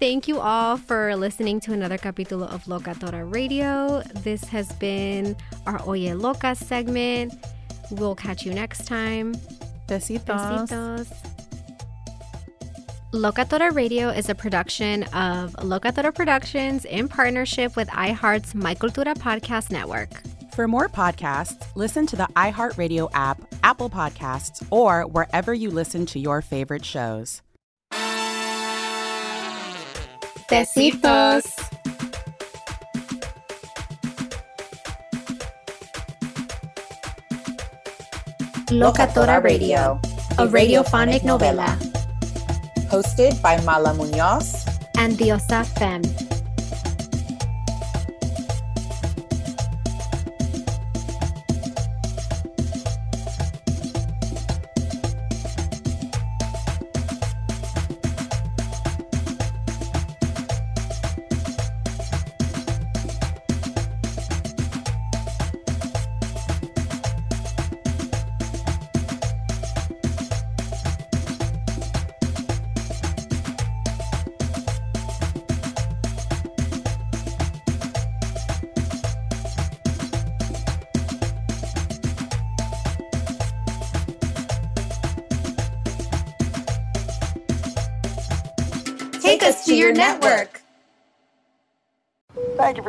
thank 0.00 0.28
you 0.28 0.40
all 0.40 0.78
for 0.78 1.14
listening 1.14 1.60
to 1.60 1.74
another 1.74 1.98
capítulo 1.98 2.52
of 2.52 2.64
Locatora 2.64 3.30
Radio. 3.32 4.02
This 4.22 4.44
has 4.44 4.72
been 4.72 5.36
our 5.66 5.80
Oye 5.86 6.14
Loca 6.14 6.54
segment. 6.54 7.34
We'll 7.90 8.14
catch 8.14 8.46
you 8.46 8.54
next 8.54 8.86
time. 8.86 9.34
Besitos. 9.88 10.68
Besitos. 10.68 11.37
Locatora 13.14 13.74
Radio 13.74 14.10
is 14.10 14.28
a 14.28 14.34
production 14.34 15.04
of 15.14 15.54
Locatora 15.54 16.14
Productions 16.14 16.84
in 16.84 17.08
partnership 17.08 17.74
with 17.74 17.88
iHeart's 17.88 18.54
My 18.54 18.74
Cultura 18.74 19.16
Podcast 19.16 19.70
Network. 19.70 20.10
For 20.52 20.68
more 20.68 20.90
podcasts, 20.90 21.66
listen 21.74 22.06
to 22.06 22.16
the 22.16 22.28
iHeartRadio 22.36 23.08
app, 23.14 23.40
Apple 23.62 23.88
Podcasts, 23.88 24.62
or 24.70 25.06
wherever 25.06 25.54
you 25.54 25.70
listen 25.70 26.04
to 26.04 26.18
your 26.18 26.42
favorite 26.42 26.84
shows. 26.84 27.40
Besitos. 30.50 31.46
Locatora 38.68 39.42
Radio, 39.42 39.98
a 40.32 40.46
radiophonic 40.46 41.22
novela. 41.22 41.87
Hosted 42.90 43.40
by 43.42 43.60
Mala 43.64 43.92
Munoz 43.94 44.64
And 44.96 45.16
the 45.18 45.38
Femme. 45.76 46.02
Take 46.02 46.27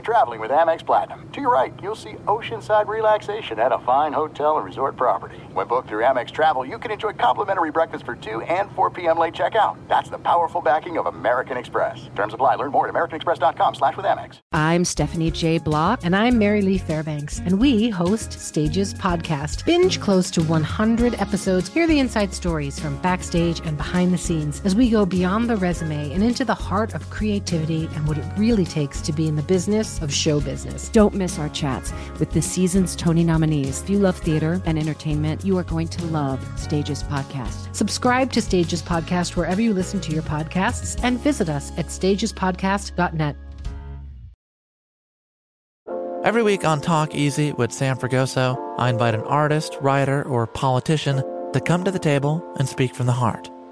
traveling 0.09 0.39
with 0.39 0.49
Amex 0.49 0.83
Platinum. 0.83 1.29
To 1.33 1.39
your 1.39 1.51
right, 1.51 1.71
you'll 1.83 1.93
see 1.93 2.13
oceanside 2.25 2.87
relaxation 2.87 3.59
at 3.59 3.71
a 3.71 3.77
fine 3.77 4.11
hotel 4.11 4.57
and 4.57 4.65
resort 4.65 4.97
property. 4.97 5.37
When 5.53 5.67
booked 5.67 5.87
through 5.87 6.01
Amex 6.01 6.31
Travel, 6.31 6.65
you 6.65 6.79
can 6.79 6.89
enjoy 6.89 7.13
complimentary 7.13 7.69
breakfast 7.69 8.05
for 8.05 8.15
2 8.15 8.41
and 8.41 8.71
4 8.71 8.89
p.m. 8.89 9.19
late 9.19 9.35
checkout. 9.35 9.77
That's 9.87 10.09
the 10.09 10.17
powerful 10.17 10.61
backing 10.61 10.97
of 10.97 11.05
American 11.05 11.57
Express. 11.57 12.09
Terms 12.15 12.33
apply. 12.33 12.55
Learn 12.55 12.71
more 12.71 12.87
at 12.87 12.93
americanexpress.com 12.95 13.75
slash 13.75 13.97
with 13.97 14.05
Amex. 14.07 14.39
I'm 14.51 14.83
Stephanie 14.83 15.29
J. 15.29 15.59
Block. 15.59 15.99
And 16.03 16.15
I'm 16.15 16.39
Mary 16.39 16.63
Lee 16.63 16.79
Fairbanks. 16.79 17.37
And 17.45 17.59
we 17.59 17.91
host 17.91 18.33
Stages 18.33 18.95
Podcast. 18.95 19.63
Binge 19.63 19.99
close 19.99 20.31
to 20.31 20.41
100 20.41 21.21
episodes. 21.21 21.69
Hear 21.69 21.85
the 21.85 21.99
inside 21.99 22.33
stories 22.33 22.79
from 22.79 22.99
backstage 23.03 23.61
and 23.63 23.77
behind 23.77 24.11
the 24.11 24.17
scenes 24.17 24.59
as 24.65 24.73
we 24.73 24.89
go 24.89 25.05
beyond 25.05 25.51
the 25.51 25.57
resume 25.57 26.11
and 26.13 26.23
into 26.23 26.43
the 26.43 26.55
heart 26.55 26.95
of 26.95 27.07
creativity 27.11 27.87
and 27.93 28.07
what 28.07 28.17
it 28.17 28.25
really 28.37 28.65
takes 28.65 29.01
to 29.01 29.13
be 29.13 29.27
in 29.27 29.35
the 29.35 29.43
business 29.43 29.59
business 29.59 29.98
of 30.01 30.13
show 30.13 30.39
business. 30.39 30.89
Don't 30.89 31.13
miss 31.13 31.39
our 31.39 31.49
chats 31.49 31.93
with 32.19 32.31
this 32.31 32.45
season's 32.45 32.95
Tony 32.95 33.23
nominees. 33.23 33.81
If 33.81 33.89
you 33.89 33.99
love 33.99 34.17
theater 34.17 34.61
and 34.65 34.77
entertainment, 34.77 35.45
you 35.45 35.57
are 35.57 35.63
going 35.63 35.87
to 35.89 36.05
love 36.05 36.45
Stages 36.59 37.03
Podcast. 37.03 37.75
Subscribe 37.75 38.31
to 38.33 38.41
Stages 38.41 38.81
Podcast 38.81 39.35
wherever 39.35 39.61
you 39.61 39.73
listen 39.73 39.99
to 40.01 40.11
your 40.11 40.23
podcasts 40.23 40.99
and 41.03 41.19
visit 41.19 41.49
us 41.49 41.71
at 41.77 41.87
stagespodcast.net. 41.87 43.35
Every 46.23 46.43
week 46.43 46.65
on 46.65 46.81
Talk 46.81 47.15
Easy 47.15 47.53
with 47.53 47.71
Sam 47.71 47.97
Fragoso, 47.97 48.75
I 48.77 48.89
invite 48.89 49.15
an 49.15 49.21
artist, 49.21 49.77
writer, 49.79 50.23
or 50.23 50.45
politician 50.47 51.23
to 51.53 51.61
come 51.61 51.83
to 51.85 51.91
the 51.91 51.99
table 51.99 52.43
and 52.57 52.67
speak 52.67 52.93
from 52.93 53.05
the 53.05 53.13
heart 53.13 53.49